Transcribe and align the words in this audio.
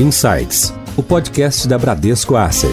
Insights, 0.00 0.72
o 0.96 1.02
podcast 1.02 1.68
da 1.68 1.76
Bradesco 1.76 2.34
Asset. 2.34 2.72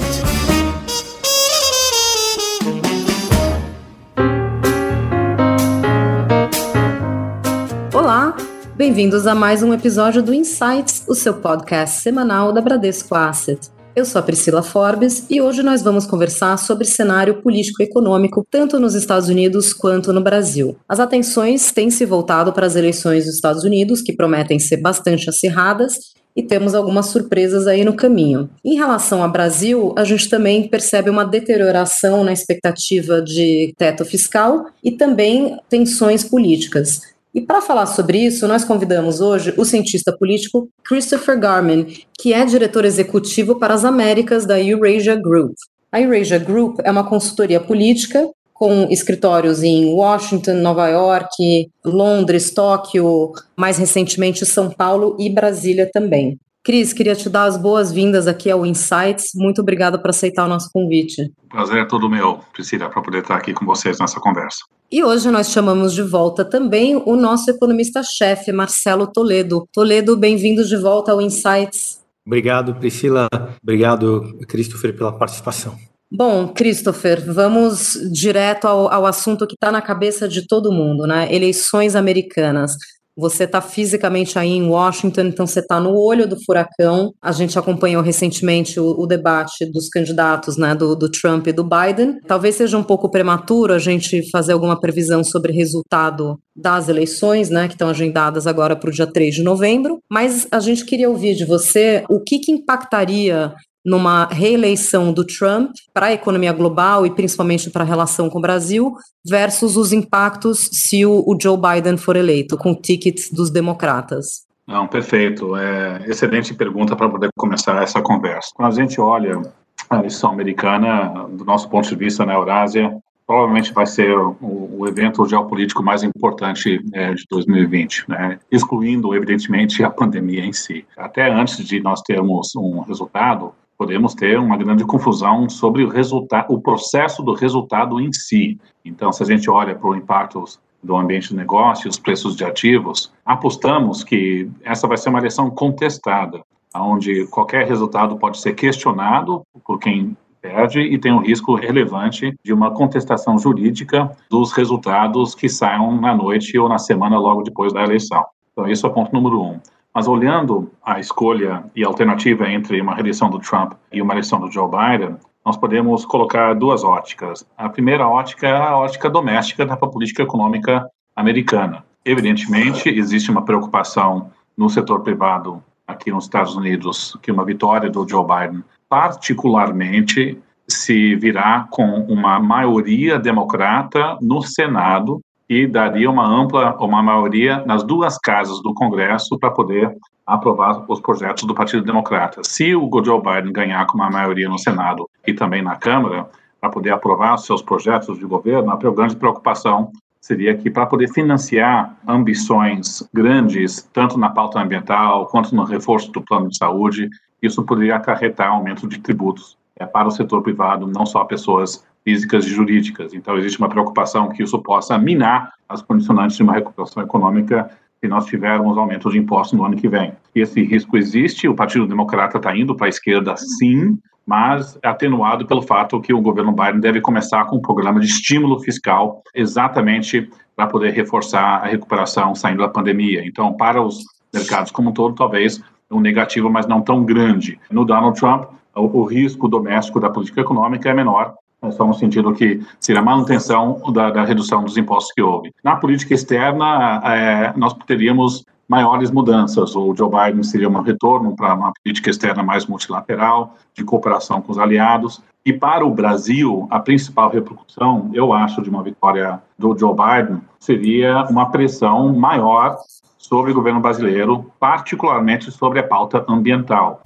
Olá, 7.93 8.33
bem-vindos 8.77 9.27
a 9.27 9.35
mais 9.35 9.61
um 9.61 9.73
episódio 9.73 10.23
do 10.23 10.33
Insights, 10.33 11.03
o 11.05 11.13
seu 11.13 11.33
podcast 11.33 11.99
semanal 11.99 12.53
da 12.53 12.61
Bradesco 12.61 13.13
Asset. 13.13 13.59
Eu 13.93 14.05
sou 14.05 14.19
a 14.19 14.23
Priscila 14.23 14.63
Forbes 14.63 15.25
e 15.29 15.41
hoje 15.41 15.61
nós 15.61 15.81
vamos 15.81 16.05
conversar 16.05 16.55
sobre 16.55 16.85
cenário 16.85 17.41
político-econômico, 17.41 18.47
tanto 18.49 18.79
nos 18.79 18.95
Estados 18.95 19.27
Unidos 19.27 19.73
quanto 19.73 20.13
no 20.13 20.23
Brasil. 20.23 20.77
As 20.87 21.01
atenções 21.01 21.73
têm 21.73 21.89
se 21.89 22.05
voltado 22.05 22.53
para 22.53 22.67
as 22.67 22.77
eleições 22.77 23.25
dos 23.25 23.35
Estados 23.35 23.65
Unidos, 23.65 24.01
que 24.01 24.15
prometem 24.15 24.59
ser 24.59 24.77
bastante 24.77 25.29
acirradas, 25.29 26.15
e 26.37 26.43
temos 26.43 26.75
algumas 26.75 27.07
surpresas 27.07 27.65
aí 27.65 27.83
no 27.83 27.95
caminho. 27.95 28.47
Em 28.63 28.75
relação 28.75 29.23
ao 29.23 29.31
Brasil, 29.31 29.95
a 29.97 30.03
gente 30.03 30.29
também 30.29 30.67
percebe 30.67 31.09
uma 31.09 31.25
deterioração 31.25 32.23
na 32.23 32.31
expectativa 32.31 33.19
de 33.23 33.73
teto 33.75 34.05
fiscal 34.05 34.67
e 34.83 34.91
também 34.91 35.57
tensões 35.67 36.23
políticas. 36.23 37.01
E 37.33 37.41
para 37.41 37.59
falar 37.59 37.87
sobre 37.87 38.19
isso, 38.19 38.47
nós 38.47 38.63
convidamos 38.63 39.19
hoje 39.19 39.51
o 39.57 39.65
cientista 39.65 40.15
político 40.15 40.69
Christopher 40.83 41.39
Garman, 41.39 41.87
que 42.19 42.33
é 42.33 42.45
diretor 42.45 42.85
executivo 42.85 43.59
para 43.59 43.73
as 43.73 43.83
Américas 43.83 44.45
da 44.45 44.61
Eurasia 44.61 45.15
Group. 45.15 45.53
A 45.91 46.01
Eurasia 46.01 46.37
Group 46.37 46.79
é 46.83 46.91
uma 46.91 47.07
consultoria 47.07 47.59
política 47.59 48.29
com 48.57 48.87
escritórios 48.89 49.61
em 49.61 49.93
Washington, 49.93 50.55
Nova 50.55 50.87
York, 50.87 51.69
Londres, 51.85 52.51
Tóquio, 52.51 53.31
mais 53.55 53.77
recentemente 53.77 54.45
São 54.45 54.69
Paulo 54.69 55.15
e 55.19 55.29
Brasília 55.29 55.89
também. 55.91 56.39
Cris, 56.63 56.91
queria 56.91 57.15
te 57.15 57.29
dar 57.29 57.45
as 57.45 57.55
boas-vindas 57.55 58.27
aqui 58.27 58.51
ao 58.51 58.65
Insights. 58.65 59.27
Muito 59.35 59.61
obrigada 59.61 59.97
por 59.97 60.09
aceitar 60.09 60.45
o 60.45 60.49
nosso 60.49 60.69
convite. 60.73 61.31
O 61.45 61.49
prazer 61.49 61.77
é 61.77 61.85
todo 61.85 62.09
meu, 62.09 62.39
Priscila, 62.51 62.89
para 62.89 63.01
poder 63.01 63.19
estar 63.19 63.37
aqui 63.37 63.53
com 63.53 63.65
vocês 63.65 63.99
nessa 63.99 64.19
conversa. 64.19 64.65
E 64.91 65.03
hoje 65.03 65.29
nós 65.29 65.49
chamamos 65.49 65.93
de 65.93 66.01
volta 66.01 66.43
também 66.43 66.95
o 67.05 67.15
nosso 67.15 67.49
economista-chefe, 67.49 68.51
Marcelo 68.51 69.07
Toledo. 69.07 69.65
Toledo, 69.71 70.17
bem-vindo 70.17 70.65
de 70.65 70.75
volta 70.75 71.13
ao 71.13 71.21
Insights. 71.21 72.01
Obrigado, 72.25 72.75
Priscila. 72.75 73.27
Obrigado, 73.63 74.37
Christopher, 74.47 74.93
pela 74.93 75.13
participação. 75.13 75.77
Bom, 76.09 76.47
Christopher, 76.47 77.21
vamos 77.33 77.99
direto 78.11 78.65
ao, 78.65 78.91
ao 78.91 79.05
assunto 79.05 79.45
que 79.45 79.55
está 79.55 79.69
na 79.69 79.81
cabeça 79.81 80.27
de 80.27 80.47
todo 80.47 80.71
mundo, 80.71 81.05
né? 81.05 81.27
Eleições 81.33 81.95
americanas. 81.95 82.71
Você 83.17 83.45
está 83.45 83.59
fisicamente 83.59 84.37
aí 84.37 84.51
em 84.51 84.69
Washington, 84.69 85.21
então 85.21 85.47
você 85.47 85.59
está 85.59 85.79
no 85.79 85.97
olho 85.97 86.27
do 86.27 86.37
furacão. 86.45 87.13
A 87.19 87.31
gente 87.31 87.57
acompanhou 87.57 88.03
recentemente 88.03 88.79
o, 88.79 88.91
o 88.91 89.07
debate 89.07 89.65
dos 89.65 89.89
candidatos, 89.89 90.55
né, 90.55 90.75
do, 90.75 90.95
do, 90.95 91.09
Trump 91.09 91.47
e 91.47 91.51
do 91.51 91.63
Biden. 91.63 92.19
Talvez 92.27 92.55
seja 92.55 92.77
um 92.77 92.83
pouco 92.83 93.09
prematuro 93.09 93.73
a 93.73 93.79
gente 93.79 94.29
fazer 94.29 94.53
alguma 94.53 94.79
previsão 94.79 95.23
sobre 95.23 95.51
resultado 95.51 96.39
das 96.55 96.89
eleições, 96.89 97.49
né, 97.49 97.67
que 97.67 97.73
estão 97.73 97.89
agendadas 97.89 98.45
agora 98.45 98.75
para 98.75 98.89
o 98.89 98.93
dia 98.93 99.07
3 99.07 99.33
de 99.33 99.43
novembro, 99.43 99.99
mas 100.09 100.47
a 100.51 100.59
gente 100.59 100.85
queria 100.85 101.09
ouvir 101.09 101.33
de 101.33 101.43
você 101.43 102.03
o 102.07 102.19
que, 102.19 102.37
que 102.37 102.51
impactaria 102.51 103.51
numa 103.87 104.25
reeleição 104.25 105.13
do 105.13 105.25
Trump 105.25 105.71
para 105.93 106.07
a 106.07 106.13
economia 106.13 106.51
global 106.51 107.05
e 107.05 107.09
principalmente 107.09 107.69
para 107.69 107.85
a 107.85 107.87
relação 107.87 108.29
com 108.29 108.37
o 108.37 108.41
Brasil, 108.41 108.93
versus 109.25 109.77
os 109.77 109.93
impactos 109.93 110.69
se 110.73 111.05
o, 111.05 111.23
o 111.25 111.37
Joe 111.41 111.57
Biden 111.57 111.95
for 111.95 112.17
eleito, 112.17 112.57
com 112.57 112.71
o 112.71 112.75
ticket 112.75 113.31
dos 113.31 113.49
democratas? 113.49 114.45
Não, 114.67 114.85
perfeito. 114.85 115.55
É, 115.55 116.03
excelente 116.05 116.53
pergunta 116.53 116.97
para 116.97 117.07
poder 117.07 117.29
começar 117.37 117.81
essa 117.81 118.01
conversa. 118.01 118.49
Quando 118.53 118.73
a 118.73 118.75
gente 118.75 118.99
olha 118.99 119.41
a 119.89 119.99
eleição 119.99 120.31
americana, 120.31 121.25
do 121.29 121.45
nosso 121.45 121.69
ponto 121.69 121.87
de 121.87 121.95
vista 121.95 122.25
na 122.25 122.33
Eurásia, 122.33 122.93
provavelmente 123.25 123.71
vai 123.71 123.85
ser 123.85 124.17
o, 124.17 124.35
o, 124.41 124.85
evento 124.85 125.25
geopolítico 125.25 125.81
mais 125.81 126.03
importante 126.03 126.81
é, 126.93 127.13
de 127.13 127.23
2020, 127.29 128.05
né? 128.09 128.39
excluindo, 128.51 129.15
evidentemente, 129.15 129.81
a 129.81 129.89
pandemia 129.89 130.45
em 130.45 130.51
si. 130.51 130.85
Até 130.97 131.31
antes 131.31 131.65
de 131.65 131.79
nós 131.79 132.01
termos 132.01 132.53
um 132.53 132.81
resultado, 132.81 133.53
podemos 133.77 134.15
ter 134.15 134.39
uma 134.39 134.57
grande 134.57 134.83
confusão 134.83 135.47
sobre 135.49 135.83
o 135.83 135.89
resultado, 135.89 136.51
o 136.51 136.59
processo 136.59 137.21
do 137.21 137.33
resultado 137.33 137.99
em 138.01 138.11
si. 138.11 138.59
Então, 138.83 139.11
se 139.11 139.21
a 139.21 139.25
gente 139.25 139.49
olha 139.49 139.75
para 139.75 139.89
o 139.89 139.95
impacto 139.95 140.43
do 140.81 140.95
ambiente 140.95 141.29
de 141.29 141.35
negócio, 141.35 141.89
os 141.89 141.99
preços 141.99 142.35
de 142.35 142.43
ativos, 142.43 143.11
apostamos 143.25 144.03
que 144.03 144.49
essa 144.63 144.87
vai 144.87 144.97
ser 144.97 145.09
uma 145.09 145.19
eleição 145.19 145.49
contestada, 145.49 146.41
onde 146.75 147.27
qualquer 147.27 147.67
resultado 147.67 148.17
pode 148.17 148.39
ser 148.39 148.53
questionado 148.53 149.43
por 149.65 149.79
quem 149.79 150.15
perde 150.41 150.79
e 150.79 150.97
tem 150.97 151.11
um 151.11 151.21
risco 151.21 151.55
relevante 151.55 152.33
de 152.43 152.53
uma 152.53 152.71
contestação 152.71 153.37
jurídica 153.37 154.11
dos 154.29 154.51
resultados 154.51 155.35
que 155.35 155.49
saiam 155.49 155.99
na 155.99 156.15
noite 156.15 156.57
ou 156.57 156.69
na 156.69 156.77
semana 156.77 157.19
logo 157.19 157.43
depois 157.43 157.73
da 157.73 157.83
eleição. 157.83 158.23
Então, 158.51 158.67
esse 158.67 158.85
é 158.85 158.87
o 158.87 158.93
ponto 158.93 159.13
número 159.13 159.41
um. 159.41 159.59
Mas 159.97 160.07
olhando 160.07 160.71
a 160.85 160.99
escolha 160.99 161.63
e 161.75 161.83
a 161.83 161.87
alternativa 161.87 162.47
entre 162.47 162.79
uma 162.79 162.93
reeleição 162.93 163.31
do 163.31 163.39
Trump 163.39 163.73
e 163.91 163.99
uma 163.99 164.13
eleição 164.13 164.39
do 164.39 164.51
Joe 164.51 164.69
Biden, 164.69 165.17
nós 165.43 165.57
podemos 165.57 166.05
colocar 166.05 166.53
duas 166.53 166.83
óticas. 166.83 167.43
A 167.57 167.67
primeira 167.67 168.07
ótica 168.07 168.45
é 168.47 168.55
a 168.55 168.77
ótica 168.77 169.09
doméstica 169.09 169.65
da 169.65 169.75
política 169.75 170.21
econômica 170.21 170.87
americana. 171.15 171.83
Evidentemente, 172.05 172.87
existe 172.89 173.31
uma 173.31 173.43
preocupação 173.43 174.29
no 174.55 174.69
setor 174.69 175.01
privado 175.01 175.63
aqui 175.87 176.11
nos 176.11 176.25
Estados 176.25 176.55
Unidos 176.55 177.17
que 177.19 177.31
uma 177.31 177.43
vitória 177.43 177.89
do 177.89 178.07
Joe 178.07 178.23
Biden, 178.23 178.63
particularmente, 178.87 180.39
se 180.67 181.15
virá 181.15 181.67
com 181.71 182.01
uma 182.01 182.39
maioria 182.39 183.17
democrata 183.17 184.15
no 184.21 184.43
Senado 184.43 185.19
e 185.49 185.65
daria 185.65 186.09
uma 186.09 186.27
ampla, 186.27 186.75
uma 186.79 187.01
maioria 187.01 187.63
nas 187.65 187.83
duas 187.83 188.17
casas 188.17 188.61
do 188.61 188.73
Congresso 188.73 189.37
para 189.39 189.51
poder 189.51 189.95
aprovar 190.25 190.83
os 190.89 190.99
projetos 190.99 191.45
do 191.45 191.55
Partido 191.55 191.85
Democrata. 191.85 192.41
Se 192.43 192.75
o 192.75 192.89
Joe 193.03 193.21
Biden 193.21 193.53
ganhar 193.53 193.85
com 193.87 193.97
uma 193.97 194.09
maioria 194.09 194.49
no 194.49 194.59
Senado 194.59 195.09
e 195.25 195.33
também 195.33 195.61
na 195.61 195.77
Câmara, 195.77 196.29
para 196.59 196.69
poder 196.69 196.91
aprovar 196.91 197.37
seus 197.37 197.61
projetos 197.61 198.19
de 198.19 198.25
governo, 198.25 198.71
a 198.71 198.75
grande 198.91 199.15
preocupação 199.15 199.91
seria 200.19 200.57
que 200.57 200.69
para 200.69 200.85
poder 200.85 201.07
financiar 201.13 201.95
ambições 202.05 203.07
grandes, 203.13 203.87
tanto 203.93 204.17
na 204.17 204.29
pauta 204.29 204.59
ambiental 204.59 205.27
quanto 205.27 205.55
no 205.55 205.63
reforço 205.63 206.11
do 206.11 206.21
plano 206.21 206.49
de 206.49 206.57
saúde, 206.57 207.09
isso 207.41 207.63
poderia 207.63 207.95
acarretar 207.95 208.49
aumento 208.49 208.87
de 208.87 208.99
tributos 208.99 209.57
é, 209.77 209.85
para 209.85 210.07
o 210.07 210.11
setor 210.11 210.41
privado, 210.41 210.87
não 210.87 211.05
só 211.05 211.23
pessoas 211.23 211.85
físicas 212.07 212.45
e 212.45 212.49
jurídicas. 212.49 213.13
Então, 213.13 213.37
existe 213.37 213.59
uma 213.59 213.67
preocupação 213.67 214.29
que 214.29 214.41
isso 214.41 214.57
possa 214.59 214.97
minar 214.97 215.51
as 215.67 215.81
condicionantes 215.81 216.37
de 216.37 216.43
uma 216.43 216.53
recuperação 216.53 217.03
econômica 217.03 217.69
se 217.99 218.07
nós 218.07 218.25
tivermos 218.25 218.77
aumento 218.77 219.11
de 219.11 219.17
impostos 219.17 219.59
no 219.59 219.65
ano 219.65 219.75
que 219.75 219.89
vem. 219.89 220.13
Esse 220.33 220.63
risco 220.63 220.97
existe, 220.97 221.49
o 221.49 221.53
Partido 221.53 221.85
Democrata 221.85 222.37
está 222.37 222.55
indo 222.55 222.73
para 222.77 222.85
a 222.85 222.89
esquerda, 222.89 223.35
sim, 223.35 223.99
mas 224.25 224.79
é 224.81 224.87
atenuado 224.87 225.45
pelo 225.45 225.61
fato 225.61 225.99
que 225.99 226.13
o 226.13 226.21
governo 226.21 226.53
Biden 226.53 226.79
deve 226.79 227.01
começar 227.01 227.43
com 227.43 227.57
um 227.57 227.61
programa 227.61 227.99
de 227.99 228.05
estímulo 228.05 228.57
fiscal 228.61 229.21
exatamente 229.35 230.29
para 230.55 230.67
poder 230.67 230.91
reforçar 230.91 231.57
a 231.57 231.67
recuperação 231.67 232.33
saindo 232.33 232.59
da 232.59 232.69
pandemia. 232.69 233.21
Então, 233.27 233.51
para 233.51 233.81
os 233.81 233.97
mercados 234.33 234.71
como 234.71 234.91
um 234.91 234.93
todo, 234.93 235.13
talvez 235.13 235.61
um 235.91 235.99
negativo, 235.99 236.49
mas 236.49 236.65
não 236.67 236.81
tão 236.81 237.03
grande. 237.03 237.59
No 237.69 237.83
Donald 237.83 238.17
Trump, 238.17 238.45
o, 238.73 239.01
o 239.01 239.03
risco 239.03 239.49
doméstico 239.49 239.99
da 239.99 240.09
política 240.09 240.39
econômica 240.39 240.89
é 240.89 240.93
menor, 240.93 241.35
só 241.71 241.85
no 241.85 241.93
sentido 241.93 242.33
que 242.33 242.61
seria 242.79 243.01
a 243.01 243.05
manutenção 243.05 243.81
da, 243.91 244.09
da, 244.09 244.23
redução 244.23 244.63
dos 244.63 244.77
impostos 244.77 245.13
que 245.13 245.21
houve. 245.21 245.53
Na 245.63 245.75
política 245.75 246.13
externa, 246.13 247.01
é, 247.03 247.53
nós 247.55 247.73
teríamos 247.85 248.45
maiores 248.67 249.11
mudanças. 249.11 249.75
O 249.75 249.95
Joe 249.95 250.09
Biden 250.09 250.43
seria 250.43 250.69
um 250.69 250.81
retorno 250.81 251.35
para 251.35 251.53
uma 251.53 251.71
política 251.83 252.09
externa 252.09 252.43
mais 252.43 252.65
multilateral, 252.65 253.55
de 253.73 253.83
cooperação 253.83 254.41
com 254.41 254.51
os 254.51 254.57
aliados. 254.57 255.21
E 255.45 255.53
para 255.53 255.85
o 255.85 255.89
Brasil, 255.89 256.67
a 256.69 256.79
principal 256.79 257.29
repercussão, 257.29 258.09
eu 258.13 258.33
acho, 258.33 258.61
de 258.61 258.69
uma 258.69 258.83
vitória 258.83 259.41
do 259.57 259.77
Joe 259.77 259.93
Biden 259.93 260.41
seria 260.59 261.25
uma 261.29 261.49
pressão 261.49 262.13
maior 262.13 262.77
sobre 263.17 263.51
o 263.51 263.53
governo 263.53 263.79
brasileiro, 263.79 264.51
particularmente 264.59 265.51
sobre 265.51 265.79
a 265.79 265.83
pauta 265.83 266.25
ambiental. 266.27 267.01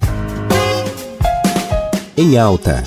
Em 2.16 2.36
alta 2.36 2.82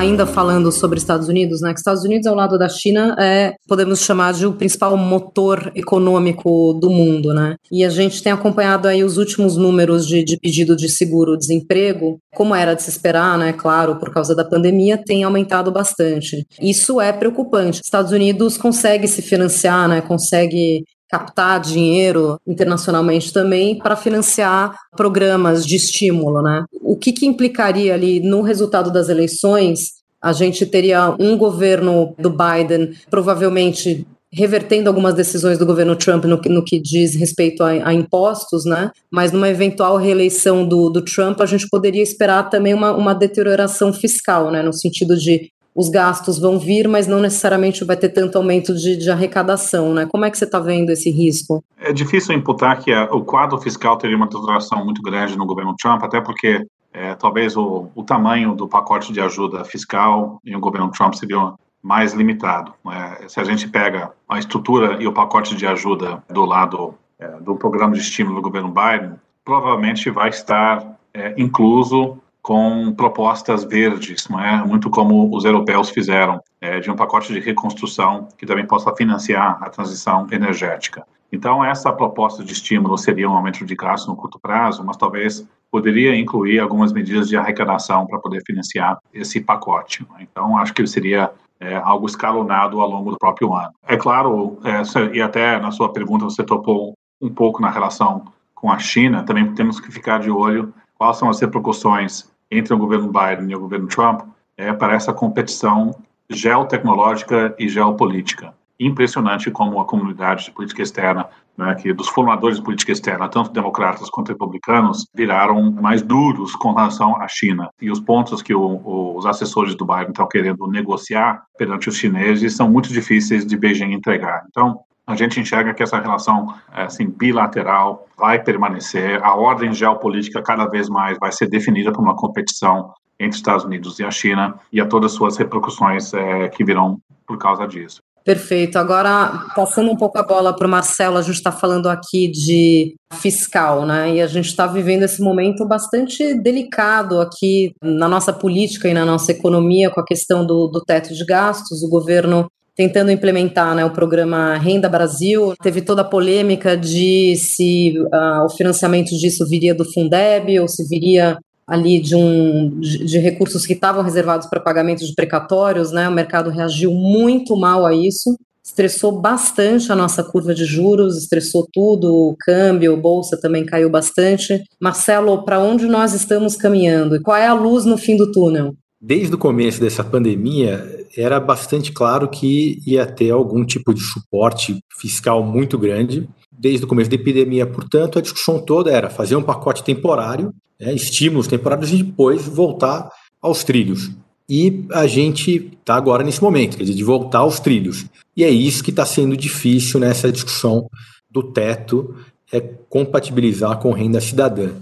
ainda 0.00 0.26
falando 0.26 0.72
sobre 0.72 0.98
Estados 0.98 1.28
Unidos, 1.28 1.60
né? 1.60 1.72
Que 1.72 1.78
Estados 1.78 2.02
Unidos 2.04 2.26
ao 2.26 2.34
lado 2.34 2.58
da 2.58 2.68
China 2.68 3.14
é, 3.18 3.54
podemos 3.68 4.00
chamar 4.00 4.32
de 4.32 4.46
o 4.46 4.52
principal 4.52 4.96
motor 4.96 5.70
econômico 5.74 6.72
do 6.74 6.90
mundo, 6.90 7.34
né? 7.34 7.56
E 7.70 7.84
a 7.84 7.90
gente 7.90 8.22
tem 8.22 8.32
acompanhado 8.32 8.88
aí 8.88 9.04
os 9.04 9.18
últimos 9.18 9.56
números 9.56 10.06
de, 10.06 10.24
de 10.24 10.38
pedido 10.38 10.74
de 10.74 10.88
seguro-desemprego, 10.88 12.18
como 12.34 12.54
era 12.54 12.74
de 12.74 12.82
se 12.82 12.90
esperar, 12.90 13.36
né? 13.38 13.52
Claro, 13.52 13.96
por 13.96 14.12
causa 14.12 14.34
da 14.34 14.44
pandemia, 14.44 14.96
tem 14.96 15.22
aumentado 15.22 15.70
bastante. 15.70 16.46
Isso 16.60 17.00
é 17.00 17.12
preocupante. 17.12 17.80
Estados 17.84 18.12
Unidos 18.12 18.56
consegue 18.56 19.06
se 19.06 19.20
financiar, 19.20 19.88
né? 19.88 20.00
Consegue 20.00 20.82
captar 21.10 21.60
dinheiro 21.60 22.40
internacionalmente 22.46 23.32
também 23.32 23.76
para 23.78 23.96
financiar 23.96 24.76
programas 24.96 25.66
de 25.66 25.76
estímulo, 25.76 26.40
né? 26.40 26.64
O 26.80 26.96
que, 26.96 27.12
que 27.12 27.26
implicaria 27.26 27.92
ali 27.92 28.20
no 28.20 28.42
resultado 28.42 28.92
das 28.92 29.08
eleições? 29.08 30.00
A 30.22 30.32
gente 30.32 30.64
teria 30.64 31.14
um 31.18 31.36
governo 31.36 32.14
do 32.18 32.30
Biden 32.30 32.92
provavelmente 33.10 34.06
revertendo 34.32 34.88
algumas 34.88 35.14
decisões 35.14 35.58
do 35.58 35.66
governo 35.66 35.96
Trump 35.96 36.24
no, 36.24 36.36
no 36.36 36.64
que 36.64 36.78
diz 36.78 37.16
respeito 37.16 37.64
a, 37.64 37.70
a, 37.88 37.92
impostos, 37.92 38.64
né? 38.64 38.92
Mas 39.10 39.32
numa 39.32 39.48
eventual 39.48 39.96
reeleição 39.96 40.64
do, 40.64 40.88
do 40.88 41.02
Trump, 41.02 41.40
a 41.40 41.46
gente 41.46 41.66
poderia 41.68 42.02
esperar 42.02 42.48
também 42.48 42.72
uma, 42.72 42.92
uma 42.92 43.12
deterioração 43.12 43.92
fiscal, 43.92 44.52
né? 44.52 44.62
No 44.62 44.72
sentido 44.72 45.16
de 45.16 45.50
os 45.74 45.88
gastos 45.88 46.38
vão 46.38 46.58
vir, 46.58 46.88
mas 46.88 47.06
não 47.06 47.20
necessariamente 47.20 47.84
vai 47.84 47.96
ter 47.96 48.08
tanto 48.08 48.36
aumento 48.36 48.74
de, 48.74 48.96
de 48.96 49.10
arrecadação, 49.10 49.94
né? 49.94 50.06
Como 50.06 50.24
é 50.24 50.30
que 50.30 50.36
você 50.36 50.44
está 50.44 50.58
vendo 50.58 50.90
esse 50.90 51.10
risco? 51.10 51.62
É 51.78 51.92
difícil 51.92 52.34
imputar 52.34 52.78
que 52.80 52.92
a, 52.92 53.04
o 53.04 53.24
quadro 53.24 53.58
fiscal 53.58 53.96
teria 53.96 54.16
uma 54.16 54.26
deterioração 54.26 54.84
muito 54.84 55.00
grande 55.00 55.36
no 55.38 55.46
governo 55.46 55.74
Trump, 55.80 56.02
até 56.02 56.20
porque 56.20 56.66
é, 56.92 57.14
talvez 57.14 57.56
o, 57.56 57.88
o, 57.94 58.02
tamanho 58.02 58.54
do 58.54 58.68
pacote 58.68 59.12
de 59.12 59.20
ajuda 59.20 59.64
fiscal 59.64 60.40
em 60.44 60.56
um 60.56 60.60
governo 60.60 60.90
Trump 60.90 61.14
seria 61.14 61.54
mais 61.82 62.12
limitado. 62.12 62.74
Né? 62.84 63.18
Se 63.28 63.40
a 63.40 63.44
gente 63.44 63.68
pega 63.68 64.12
a 64.28 64.38
estrutura 64.38 65.00
e 65.00 65.06
o 65.06 65.12
pacote 65.12 65.54
de 65.54 65.66
ajuda 65.66 66.22
do 66.28 66.44
lado 66.44 66.94
é, 67.18 67.28
do 67.40 67.54
programa 67.54 67.94
de 67.94 68.00
estímulo 68.00 68.36
do 68.36 68.42
governo 68.42 68.68
Biden, 68.68 69.14
provavelmente 69.44 70.10
vai 70.10 70.30
estar 70.30 70.98
é, 71.14 71.34
incluso 71.38 72.18
com 72.42 72.92
propostas 72.92 73.64
verdes, 73.64 74.28
não 74.28 74.40
é? 74.40 74.64
muito 74.64 74.88
como 74.90 75.34
os 75.34 75.44
europeus 75.44 75.90
fizeram, 75.90 76.40
é, 76.60 76.80
de 76.80 76.90
um 76.90 76.96
pacote 76.96 77.32
de 77.32 77.40
reconstrução 77.40 78.28
que 78.36 78.46
também 78.46 78.66
possa 78.66 78.94
financiar 78.94 79.62
a 79.62 79.68
transição 79.68 80.26
energética. 80.30 81.04
Então, 81.32 81.64
essa 81.64 81.92
proposta 81.92 82.42
de 82.42 82.52
estímulo 82.52 82.98
seria 82.98 83.28
um 83.28 83.34
aumento 83.34 83.64
de 83.64 83.76
gasto 83.76 84.08
no 84.08 84.16
curto 84.16 84.38
prazo, 84.40 84.84
mas 84.84 84.96
talvez 84.96 85.46
poderia 85.70 86.16
incluir 86.16 86.58
algumas 86.58 86.92
medidas 86.92 87.28
de 87.28 87.36
arrecadação 87.36 88.06
para 88.06 88.18
poder 88.18 88.42
financiar 88.44 88.98
esse 89.14 89.40
pacote. 89.40 90.04
Então, 90.18 90.58
acho 90.58 90.74
que 90.74 90.84
seria 90.86 91.30
é, 91.60 91.76
algo 91.76 92.06
escalonado 92.06 92.80
ao 92.80 92.90
longo 92.90 93.12
do 93.12 93.18
próprio 93.18 93.54
ano. 93.54 93.72
É 93.86 93.96
claro, 93.96 94.58
é, 94.64 94.82
e 95.14 95.22
até 95.22 95.60
na 95.60 95.70
sua 95.70 95.92
pergunta 95.92 96.24
você 96.24 96.42
topou 96.42 96.94
um 97.20 97.28
pouco 97.28 97.62
na 97.62 97.70
relação 97.70 98.24
com 98.54 98.70
a 98.70 98.78
China, 98.78 99.22
também 99.22 99.54
temos 99.54 99.78
que 99.78 99.90
ficar 99.92 100.18
de 100.18 100.30
olho 100.30 100.74
quais 101.00 101.16
são 101.16 101.30
as 101.30 101.40
repercussões 101.40 102.30
entre 102.50 102.74
o 102.74 102.76
governo 102.76 103.10
Biden 103.10 103.50
e 103.50 103.56
o 103.56 103.60
governo 103.60 103.86
Trump 103.86 104.20
é, 104.54 104.70
para 104.70 104.94
essa 104.94 105.14
competição 105.14 105.98
geotecnológica 106.28 107.54
e 107.58 107.70
geopolítica. 107.70 108.52
Impressionante 108.78 109.50
como 109.50 109.80
a 109.80 109.86
comunidade 109.86 110.44
de 110.44 110.50
política 110.50 110.82
externa, 110.82 111.26
né, 111.56 111.74
que 111.74 111.90
dos 111.94 112.08
formadores 112.08 112.58
de 112.58 112.62
política 112.62 112.92
externa, 112.92 113.30
tanto 113.30 113.50
democratas 113.50 114.10
quanto 114.10 114.28
republicanos, 114.28 115.06
viraram 115.14 115.72
mais 115.72 116.02
duros 116.02 116.54
com 116.54 116.72
relação 116.72 117.16
à 117.16 117.26
China. 117.26 117.70
E 117.80 117.90
os 117.90 117.98
pontos 117.98 118.42
que 118.42 118.54
o, 118.54 119.16
os 119.16 119.24
assessores 119.24 119.74
do 119.74 119.86
Biden 119.86 120.10
estão 120.10 120.28
querendo 120.28 120.66
negociar 120.66 121.44
perante 121.56 121.88
os 121.88 121.96
chineses 121.96 122.54
são 122.54 122.70
muito 122.70 122.92
difíceis 122.92 123.46
de 123.46 123.56
Beijing 123.56 123.92
entregar. 123.94 124.44
Então, 124.50 124.80
a 125.12 125.16
gente 125.16 125.40
enxerga 125.40 125.74
que 125.74 125.82
essa 125.82 125.98
relação 125.98 126.54
assim, 126.72 127.08
bilateral 127.08 128.06
vai 128.16 128.42
permanecer, 128.42 129.22
a 129.22 129.34
ordem 129.34 129.72
geopolítica 129.72 130.42
cada 130.42 130.66
vez 130.66 130.88
mais 130.88 131.16
vai 131.18 131.32
ser 131.32 131.48
definida 131.48 131.92
por 131.92 132.02
uma 132.02 132.16
competição 132.16 132.92
entre 133.18 133.36
Estados 133.36 133.64
Unidos 133.64 133.98
e 133.98 134.04
a 134.04 134.10
China 134.10 134.54
e 134.72 134.80
a 134.80 134.86
todas 134.86 135.12
as 135.12 135.16
suas 135.16 135.36
repercussões 135.36 136.12
é, 136.14 136.48
que 136.48 136.64
virão 136.64 136.98
por 137.26 137.38
causa 137.38 137.66
disso. 137.66 138.00
Perfeito. 138.24 138.76
Agora, 138.78 139.46
passando 139.56 139.90
um 139.90 139.96
pouco 139.96 140.18
a 140.18 140.22
bola 140.22 140.54
para 140.54 140.66
o 140.66 140.70
Marcelo, 140.70 141.16
a 141.16 141.22
gente 141.22 141.36
está 141.36 141.50
falando 141.50 141.88
aqui 141.88 142.30
de 142.30 142.94
fiscal, 143.14 143.86
né? 143.86 144.14
E 144.14 144.20
a 144.20 144.26
gente 144.26 144.46
está 144.46 144.66
vivendo 144.66 145.04
esse 145.04 145.22
momento 145.22 145.66
bastante 145.66 146.34
delicado 146.34 147.20
aqui 147.20 147.72
na 147.82 148.08
nossa 148.08 148.32
política 148.32 148.88
e 148.88 148.94
na 148.94 149.06
nossa 149.06 149.32
economia 149.32 149.90
com 149.90 150.00
a 150.00 150.04
questão 150.04 150.44
do, 150.44 150.68
do 150.68 150.80
teto 150.80 151.14
de 151.14 151.24
gastos. 151.24 151.82
O 151.82 151.88
governo 151.88 152.46
tentando 152.76 153.10
implementar 153.10 153.74
né, 153.74 153.84
o 153.84 153.90
programa 153.90 154.56
Renda 154.56 154.88
Brasil. 154.88 155.54
Teve 155.62 155.82
toda 155.82 156.02
a 156.02 156.04
polêmica 156.04 156.76
de 156.76 157.36
se 157.36 157.94
uh, 157.98 158.44
o 158.44 158.50
financiamento 158.50 159.10
disso 159.10 159.46
viria 159.46 159.74
do 159.74 159.84
Fundeb 159.84 160.58
ou 160.58 160.68
se 160.68 160.86
viria 160.88 161.38
ali 161.66 162.00
de, 162.00 162.16
um, 162.16 162.80
de, 162.80 163.04
de 163.04 163.18
recursos 163.18 163.64
que 163.64 163.74
estavam 163.74 164.02
reservados 164.02 164.48
para 164.48 164.58
pagamento 164.58 165.06
de 165.06 165.14
precatórios, 165.14 165.92
né? 165.92 166.08
O 166.08 166.12
mercado 166.12 166.50
reagiu 166.50 166.92
muito 166.92 167.56
mal 167.56 167.86
a 167.86 167.94
isso, 167.94 168.36
estressou 168.64 169.12
bastante 169.20 169.92
a 169.92 169.94
nossa 169.94 170.24
curva 170.24 170.52
de 170.52 170.64
juros, 170.64 171.16
estressou 171.16 171.68
tudo, 171.72 172.12
o 172.12 172.36
câmbio, 172.40 172.96
bolsa 172.96 173.40
também 173.40 173.64
caiu 173.64 173.88
bastante. 173.88 174.64
Marcelo, 174.80 175.44
para 175.44 175.60
onde 175.60 175.86
nós 175.86 176.12
estamos 176.12 176.56
caminhando 176.56 177.14
e 177.14 177.20
qual 177.20 177.36
é 177.36 177.46
a 177.46 177.54
luz 177.54 177.84
no 177.84 177.96
fim 177.96 178.16
do 178.16 178.32
túnel? 178.32 178.74
Desde 179.02 179.34
o 179.34 179.38
começo 179.38 179.80
dessa 179.80 180.04
pandemia, 180.04 181.06
era 181.16 181.40
bastante 181.40 181.90
claro 181.90 182.28
que 182.28 182.78
ia 182.86 183.06
ter 183.06 183.30
algum 183.30 183.64
tipo 183.64 183.94
de 183.94 184.02
suporte 184.02 184.78
fiscal 184.98 185.42
muito 185.42 185.78
grande. 185.78 186.28
Desde 186.52 186.84
o 186.84 186.88
começo 186.88 187.08
da 187.08 187.16
epidemia, 187.16 187.66
portanto, 187.66 188.18
a 188.18 188.22
discussão 188.22 188.58
toda 188.60 188.90
era 188.90 189.08
fazer 189.08 189.36
um 189.36 189.42
pacote 189.42 189.82
temporário, 189.82 190.52
né, 190.78 190.92
estímulos 190.92 191.46
temporários, 191.46 191.90
e 191.90 192.02
depois 192.02 192.46
voltar 192.46 193.08
aos 193.40 193.64
trilhos. 193.64 194.10
E 194.46 194.84
a 194.92 195.06
gente 195.06 195.70
está 195.80 195.94
agora 195.94 196.22
nesse 196.22 196.42
momento, 196.42 196.76
quer 196.76 196.82
dizer, 196.82 196.96
de 196.96 197.04
voltar 197.04 197.38
aos 197.38 197.58
trilhos. 197.58 198.04
E 198.36 198.44
é 198.44 198.50
isso 198.50 198.84
que 198.84 198.90
está 198.90 199.06
sendo 199.06 199.34
difícil 199.34 199.98
nessa 199.98 200.30
discussão 200.30 200.90
do 201.30 201.42
teto, 201.42 202.14
é 202.52 202.60
compatibilizar 202.60 203.78
com 203.78 203.92
renda 203.92 204.20
cidadã. 204.20 204.72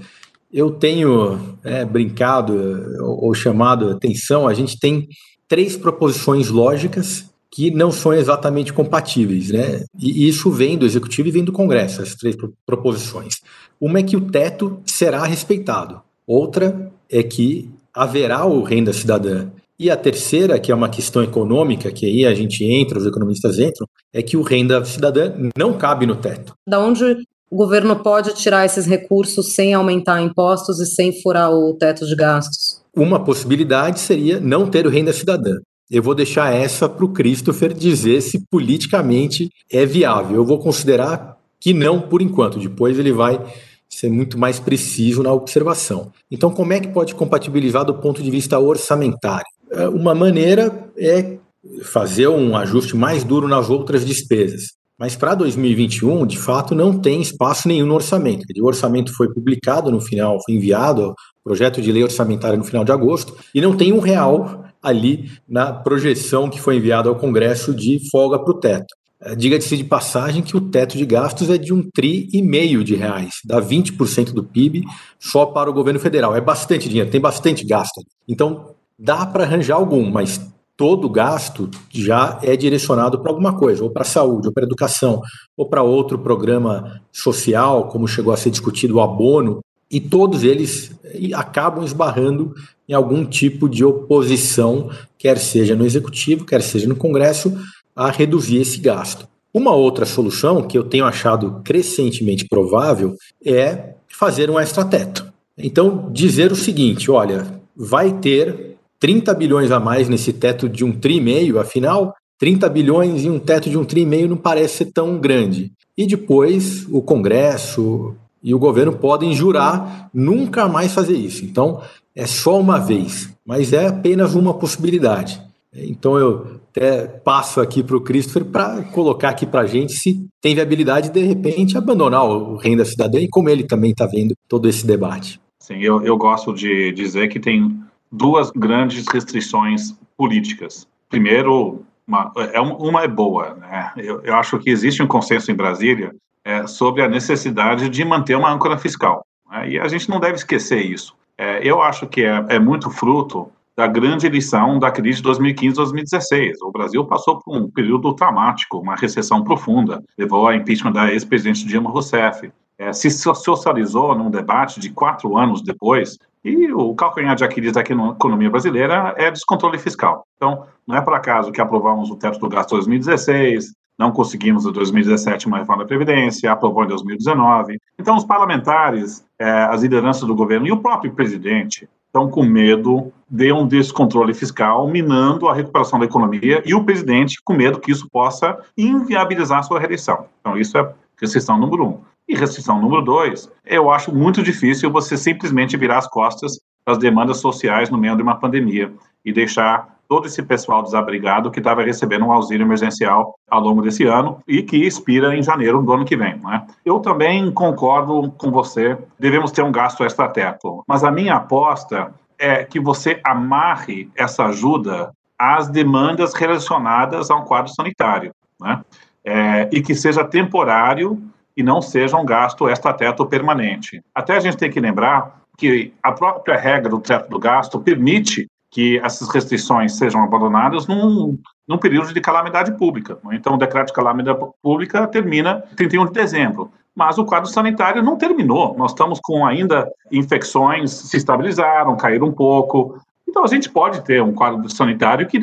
Eu 0.52 0.70
tenho 0.70 1.58
é, 1.62 1.84
brincado 1.84 2.54
ou, 3.00 3.26
ou 3.26 3.34
chamado 3.34 3.90
atenção, 3.90 4.48
a 4.48 4.54
gente 4.54 4.78
tem 4.78 5.08
três 5.46 5.76
proposições 5.76 6.48
lógicas 6.48 7.28
que 7.50 7.70
não 7.70 7.90
são 7.90 8.12
exatamente 8.12 8.72
compatíveis, 8.72 9.50
né? 9.50 9.84
E 9.98 10.28
isso 10.28 10.50
vem 10.50 10.76
do 10.76 10.86
executivo 10.86 11.28
e 11.28 11.32
vem 11.32 11.44
do 11.44 11.52
Congresso, 11.52 12.02
as 12.02 12.14
três 12.14 12.36
proposições. 12.64 13.36
Uma 13.80 14.00
é 14.00 14.02
que 14.02 14.16
o 14.16 14.20
teto 14.20 14.80
será 14.84 15.24
respeitado. 15.24 16.00
Outra 16.26 16.92
é 17.10 17.22
que 17.22 17.70
haverá 17.92 18.44
o 18.44 18.62
renda 18.62 18.92
cidadã. 18.92 19.48
E 19.78 19.90
a 19.90 19.96
terceira, 19.96 20.58
que 20.58 20.72
é 20.72 20.74
uma 20.74 20.88
questão 20.88 21.22
econômica, 21.22 21.90
que 21.90 22.04
aí 22.04 22.26
a 22.26 22.34
gente 22.34 22.64
entra, 22.64 22.98
os 22.98 23.06
economistas 23.06 23.58
entram, 23.58 23.88
é 24.12 24.20
que 24.22 24.36
o 24.36 24.42
renda 24.42 24.84
cidadã 24.84 25.32
não 25.56 25.72
cabe 25.72 26.04
no 26.04 26.16
teto. 26.16 26.52
Da 26.66 26.80
onde 26.80 27.16
o 27.50 27.56
governo 27.56 27.96
pode 28.02 28.34
tirar 28.34 28.66
esses 28.66 28.86
recursos 28.86 29.54
sem 29.54 29.74
aumentar 29.74 30.20
impostos 30.20 30.80
e 30.80 30.86
sem 30.86 31.20
furar 31.22 31.50
o 31.52 31.74
teto 31.74 32.06
de 32.06 32.14
gastos? 32.14 32.82
Uma 32.94 33.22
possibilidade 33.22 34.00
seria 34.00 34.40
não 34.40 34.68
ter 34.68 34.86
o 34.86 34.90
renda 34.90 35.12
cidadã. 35.12 35.56
Eu 35.90 36.02
vou 36.02 36.14
deixar 36.14 36.52
essa 36.52 36.88
para 36.88 37.04
o 37.04 37.12
Christopher 37.12 37.72
dizer 37.72 38.20
se 38.20 38.44
politicamente 38.50 39.48
é 39.72 39.86
viável. 39.86 40.36
Eu 40.36 40.44
vou 40.44 40.58
considerar 40.58 41.38
que 41.58 41.72
não 41.72 42.00
por 42.00 42.20
enquanto. 42.20 42.58
Depois 42.58 42.98
ele 42.98 43.12
vai 43.12 43.40
ser 43.88 44.10
muito 44.10 44.38
mais 44.38 44.60
preciso 44.60 45.22
na 45.22 45.32
observação. 45.32 46.12
Então, 46.30 46.50
como 46.50 46.74
é 46.74 46.80
que 46.80 46.88
pode 46.88 47.14
compatibilizar 47.14 47.84
do 47.84 47.94
ponto 47.94 48.22
de 48.22 48.30
vista 48.30 48.58
orçamentário? 48.58 49.46
É, 49.70 49.88
uma 49.88 50.14
maneira 50.14 50.90
é 50.96 51.38
fazer 51.82 52.28
um 52.28 52.56
ajuste 52.56 52.94
mais 52.94 53.24
duro 53.24 53.48
nas 53.48 53.70
outras 53.70 54.04
despesas. 54.04 54.77
Mas 54.98 55.14
para 55.14 55.34
2021, 55.34 56.26
de 56.26 56.36
fato, 56.36 56.74
não 56.74 56.98
tem 56.98 57.20
espaço 57.20 57.68
nenhum 57.68 57.86
no 57.86 57.94
orçamento. 57.94 58.44
O 58.60 58.66
orçamento 58.66 59.14
foi 59.14 59.32
publicado 59.32 59.92
no 59.92 60.00
final, 60.00 60.38
foi 60.44 60.56
enviado, 60.56 61.14
projeto 61.44 61.80
de 61.80 61.92
lei 61.92 62.02
orçamentária 62.02 62.58
no 62.58 62.64
final 62.64 62.84
de 62.84 62.90
agosto, 62.90 63.36
e 63.54 63.60
não 63.60 63.76
tem 63.76 63.92
um 63.92 64.00
real 64.00 64.64
ali 64.82 65.30
na 65.48 65.72
projeção 65.72 66.50
que 66.50 66.60
foi 66.60 66.76
enviada 66.76 67.08
ao 67.08 67.16
Congresso 67.16 67.72
de 67.72 68.00
folga 68.10 68.38
para 68.38 68.50
o 68.50 68.58
teto. 68.58 68.98
É, 69.20 69.34
diga-se 69.34 69.76
de 69.76 69.82
passagem 69.82 70.42
que 70.42 70.56
o 70.56 70.60
teto 70.60 70.96
de 70.96 71.04
gastos 71.04 71.50
é 71.50 71.58
de 71.58 71.72
um 71.72 71.88
tri 71.92 72.28
e 72.32 72.40
meio 72.40 72.84
de 72.84 72.94
reais, 72.94 73.34
dá 73.44 73.60
20% 73.60 74.32
do 74.32 74.44
PIB 74.44 74.84
só 75.18 75.46
para 75.46 75.68
o 75.68 75.72
governo 75.72 75.98
federal. 75.98 76.36
É 76.36 76.40
bastante 76.40 76.88
dinheiro, 76.88 77.10
tem 77.10 77.20
bastante 77.20 77.64
gasto. 77.64 78.00
Então, 78.28 78.74
dá 78.98 79.26
para 79.26 79.44
arranjar 79.44 79.76
algum, 79.76 80.08
mas 80.08 80.40
todo 80.78 81.10
gasto 81.10 81.68
já 81.90 82.38
é 82.40 82.56
direcionado 82.56 83.18
para 83.18 83.32
alguma 83.32 83.58
coisa, 83.58 83.82
ou 83.82 83.90
para 83.90 84.02
a 84.02 84.06
saúde, 84.06 84.46
ou 84.46 84.54
para 84.54 84.62
a 84.62 84.66
educação, 84.66 85.20
ou 85.56 85.66
para 85.66 85.82
outro 85.82 86.16
programa 86.20 87.02
social, 87.12 87.88
como 87.88 88.06
chegou 88.06 88.32
a 88.32 88.36
ser 88.36 88.50
discutido 88.50 88.94
o 88.94 89.00
abono, 89.00 89.58
e 89.90 90.00
todos 90.00 90.44
eles 90.44 90.92
acabam 91.34 91.84
esbarrando 91.84 92.54
em 92.88 92.94
algum 92.94 93.24
tipo 93.24 93.68
de 93.68 93.84
oposição, 93.84 94.88
quer 95.18 95.36
seja 95.38 95.74
no 95.74 95.84
executivo, 95.84 96.44
quer 96.44 96.62
seja 96.62 96.86
no 96.86 96.94
Congresso, 96.94 97.58
a 97.96 98.08
reduzir 98.08 98.58
esse 98.58 98.78
gasto. 98.78 99.26
Uma 99.52 99.74
outra 99.74 100.06
solução 100.06 100.62
que 100.62 100.78
eu 100.78 100.84
tenho 100.84 101.04
achado 101.04 101.60
crescentemente 101.64 102.46
provável 102.46 103.16
é 103.44 103.94
fazer 104.06 104.48
um 104.48 104.60
extrateto. 104.60 105.26
Então, 105.56 106.08
dizer 106.12 106.52
o 106.52 106.56
seguinte: 106.56 107.10
olha, 107.10 107.60
vai 107.74 108.12
ter 108.12 108.67
30 109.00 109.34
bilhões 109.34 109.70
a 109.70 109.78
mais 109.78 110.08
nesse 110.08 110.32
teto 110.32 110.68
de 110.68 110.84
um 110.84 110.92
tri 110.92 111.16
e 111.16 111.20
meio, 111.20 111.58
afinal, 111.58 112.14
30 112.38 112.68
bilhões 112.68 113.24
e 113.24 113.30
um 113.30 113.38
teto 113.38 113.68
de 113.68 113.76
um 113.76 113.84
tri 113.84 114.02
e 114.02 114.06
meio 114.06 114.28
não 114.28 114.36
parece 114.36 114.78
ser 114.78 114.92
tão 114.92 115.18
grande. 115.18 115.72
E 115.96 116.06
depois 116.06 116.86
o 116.90 117.02
Congresso 117.02 118.14
e 118.42 118.54
o 118.54 118.58
governo 118.58 118.92
podem 118.92 119.34
jurar 119.34 120.08
nunca 120.14 120.68
mais 120.68 120.94
fazer 120.94 121.16
isso. 121.16 121.44
Então, 121.44 121.82
é 122.14 122.26
só 122.26 122.58
uma 122.58 122.78
vez, 122.78 123.32
mas 123.44 123.72
é 123.72 123.86
apenas 123.86 124.34
uma 124.34 124.54
possibilidade. 124.54 125.40
Então, 125.74 126.16
eu 126.16 126.60
até 126.70 127.06
passo 127.06 127.60
aqui 127.60 127.82
para 127.82 127.96
o 127.96 128.00
Christopher 128.00 128.44
para 128.44 128.82
colocar 128.84 129.30
aqui 129.30 129.44
para 129.44 129.60
a 129.60 129.66
gente 129.66 129.92
se 129.92 130.26
tem 130.40 130.54
viabilidade 130.54 131.10
de, 131.10 131.20
de 131.20 131.26
repente, 131.26 131.76
abandonar 131.76 132.24
o 132.24 132.56
renda 132.56 132.84
cidadã 132.84 133.18
e 133.18 133.28
como 133.28 133.48
ele 133.48 133.64
também 133.64 133.90
está 133.90 134.06
vendo 134.06 134.34
todo 134.48 134.68
esse 134.68 134.86
debate. 134.86 135.40
Sim, 135.58 135.80
eu, 135.80 136.02
eu 136.02 136.16
gosto 136.16 136.54
de 136.54 136.92
dizer 136.92 137.28
que 137.28 137.38
tem 137.38 137.76
duas 138.10 138.50
grandes 138.50 139.06
restrições 139.08 139.98
políticas. 140.16 140.86
Primeiro, 141.08 141.84
uma 142.06 142.32
é, 142.52 142.60
uma 142.60 143.02
é 143.02 143.08
boa, 143.08 143.54
né? 143.54 143.92
Eu, 143.96 144.20
eu 144.22 144.34
acho 144.34 144.58
que 144.58 144.70
existe 144.70 145.02
um 145.02 145.06
consenso 145.06 145.50
em 145.50 145.54
Brasília 145.54 146.14
é, 146.44 146.66
sobre 146.66 147.02
a 147.02 147.08
necessidade 147.08 147.88
de 147.88 148.04
manter 148.04 148.34
uma 148.34 148.50
âncora 148.50 148.78
fiscal. 148.78 149.24
Né? 149.50 149.70
E 149.70 149.78
a 149.78 149.86
gente 149.88 150.08
não 150.08 150.18
deve 150.18 150.36
esquecer 150.36 150.80
isso. 150.80 151.14
É, 151.36 151.60
eu 151.62 151.82
acho 151.82 152.06
que 152.06 152.22
é, 152.24 152.44
é 152.48 152.58
muito 152.58 152.90
fruto 152.90 153.50
da 153.76 153.86
grande 153.86 154.28
lição 154.28 154.78
da 154.78 154.90
crise 154.90 155.22
de 155.22 155.28
2015-2016. 155.28 156.54
O 156.62 156.72
Brasil 156.72 157.04
passou 157.04 157.38
por 157.38 157.56
um 157.56 157.70
período 157.70 158.12
traumático, 158.12 158.78
uma 158.78 158.96
recessão 158.96 159.44
profunda, 159.44 160.02
levou 160.18 160.48
ao 160.48 160.54
impeachment 160.54 160.92
da 160.92 161.12
ex-presidente 161.12 161.64
Dilma 161.64 161.90
Rousseff. 161.90 162.50
É, 162.76 162.92
se 162.92 163.08
socializou 163.10 164.16
num 164.16 164.30
debate 164.30 164.80
de 164.80 164.90
quatro 164.90 165.36
anos 165.36 165.62
depois 165.62 166.18
e 166.44 166.72
o 166.72 166.94
calcanhar 166.94 167.34
de 167.34 167.44
Aquiles 167.44 167.76
aqui 167.76 167.94
na 167.94 168.10
economia 168.10 168.50
brasileira 168.50 169.14
é 169.16 169.30
descontrole 169.30 169.78
fiscal. 169.78 170.26
Então, 170.36 170.64
não 170.86 170.96
é 170.96 171.00
por 171.00 171.14
acaso 171.14 171.52
que 171.52 171.60
aprovamos 171.60 172.10
o 172.10 172.16
teto 172.16 172.38
do 172.38 172.48
gasto 172.48 172.72
em 172.72 172.78
2016, 172.78 173.72
não 173.98 174.12
conseguimos 174.12 174.64
em 174.64 174.72
2017 174.72 175.48
uma 175.48 175.58
reforma 175.58 175.82
da 175.82 175.88
Previdência, 175.88 176.52
aprovou 176.52 176.84
em 176.84 176.88
2019. 176.88 177.78
Então, 177.98 178.16
os 178.16 178.24
parlamentares, 178.24 179.26
é, 179.38 179.50
as 179.64 179.82
lideranças 179.82 180.26
do 180.26 180.34
governo 180.34 180.66
e 180.66 180.72
o 180.72 180.80
próprio 180.80 181.12
presidente 181.12 181.88
estão 182.06 182.30
com 182.30 182.42
medo 182.42 183.12
de 183.28 183.52
um 183.52 183.66
descontrole 183.66 184.32
fiscal 184.32 184.88
minando 184.88 185.48
a 185.48 185.54
recuperação 185.54 185.98
da 185.98 186.06
economia 186.06 186.62
e 186.64 186.74
o 186.74 186.84
presidente 186.84 187.42
com 187.44 187.52
medo 187.52 187.80
que 187.80 187.90
isso 187.90 188.08
possa 188.10 188.58
inviabilizar 188.76 189.58
a 189.58 189.62
sua 189.62 189.78
reeleição. 189.78 190.26
Então, 190.40 190.56
isso 190.56 190.78
é 190.78 190.94
restrição 191.20 191.58
número 191.58 191.84
um. 191.84 192.00
E 192.28 192.36
restrição 192.36 192.80
número 192.80 193.00
dois, 193.02 193.50
eu 193.64 193.90
acho 193.90 194.14
muito 194.14 194.42
difícil 194.42 194.90
você 194.90 195.16
simplesmente 195.16 195.76
virar 195.78 195.98
as 195.98 196.06
costas 196.06 196.60
às 196.84 196.98
demandas 196.98 197.38
sociais 197.38 197.88
no 197.88 197.96
meio 197.96 198.16
de 198.16 198.22
uma 198.22 198.36
pandemia 198.36 198.92
e 199.24 199.32
deixar 199.32 199.96
todo 200.06 200.26
esse 200.26 200.42
pessoal 200.42 200.82
desabrigado 200.82 201.50
que 201.50 201.58
estava 201.58 201.82
recebendo 201.82 202.24
um 202.24 202.32
auxílio 202.32 202.64
emergencial 202.64 203.34
ao 203.48 203.60
longo 203.60 203.82
desse 203.82 204.04
ano 204.04 204.42
e 204.46 204.62
que 204.62 204.76
expira 204.76 205.36
em 205.36 205.42
janeiro 205.42 205.82
do 205.82 205.92
ano 205.92 206.04
que 206.04 206.16
vem. 206.16 206.38
Né? 206.38 206.66
Eu 206.84 207.00
também 207.00 207.50
concordo 207.50 208.30
com 208.32 208.50
você, 208.50 208.96
devemos 209.18 209.50
ter 209.50 209.62
um 209.62 209.72
gasto 209.72 210.04
extrateto, 210.04 210.82
mas 210.86 211.04
a 211.04 211.10
minha 211.10 211.34
aposta 211.34 212.14
é 212.38 212.64
que 212.64 212.78
você 212.78 213.20
amarre 213.24 214.10
essa 214.14 214.46
ajuda 214.46 215.12
às 215.38 215.68
demandas 215.68 216.34
relacionadas 216.34 217.30
a 217.30 217.36
um 217.36 217.44
quadro 217.44 217.72
sanitário, 217.72 218.32
né? 218.60 218.82
É, 219.24 219.68
e 219.72 219.82
que 219.82 219.94
seja 219.94 220.24
temporário 220.24 221.20
e 221.58 221.62
não 221.64 221.82
seja 221.82 222.16
um 222.16 222.24
gasto 222.24 222.68
extrateto 222.68 223.26
permanente. 223.26 224.00
Até 224.14 224.36
a 224.36 224.40
gente 224.40 224.56
tem 224.56 224.70
que 224.70 224.78
lembrar 224.78 225.40
que 225.56 225.92
a 226.00 226.12
própria 226.12 226.56
regra 226.56 226.88
do 226.88 227.00
teto 227.00 227.28
do 227.28 227.36
gasto 227.36 227.80
permite 227.80 228.46
que 228.70 228.96
essas 229.00 229.28
restrições 229.28 229.96
sejam 229.96 230.22
abandonadas 230.22 230.86
num, 230.86 231.36
num 231.66 231.76
período 231.76 232.14
de 232.14 232.20
calamidade 232.20 232.70
pública. 232.78 233.18
Então, 233.32 233.54
o 233.54 233.58
decreto 233.58 233.88
de 233.88 233.92
calamidade 233.92 234.38
pública 234.62 235.04
termina 235.08 235.64
31 235.74 236.06
de 236.06 236.12
dezembro, 236.12 236.70
mas 236.94 237.18
o 237.18 237.24
quadro 237.24 237.50
sanitário 237.50 238.04
não 238.04 238.16
terminou. 238.16 238.76
Nós 238.78 238.92
estamos 238.92 239.18
com 239.20 239.44
ainda 239.44 239.90
infecções 240.12 240.92
se 240.92 241.16
estabilizaram, 241.16 241.96
caíram 241.96 242.28
um 242.28 242.32
pouco. 242.32 243.00
Então, 243.28 243.44
a 243.44 243.46
gente 243.46 243.68
pode 243.68 244.02
ter 244.04 244.22
um 244.22 244.32
quadro 244.32 244.68
sanitário 244.70 245.26
que 245.26 245.38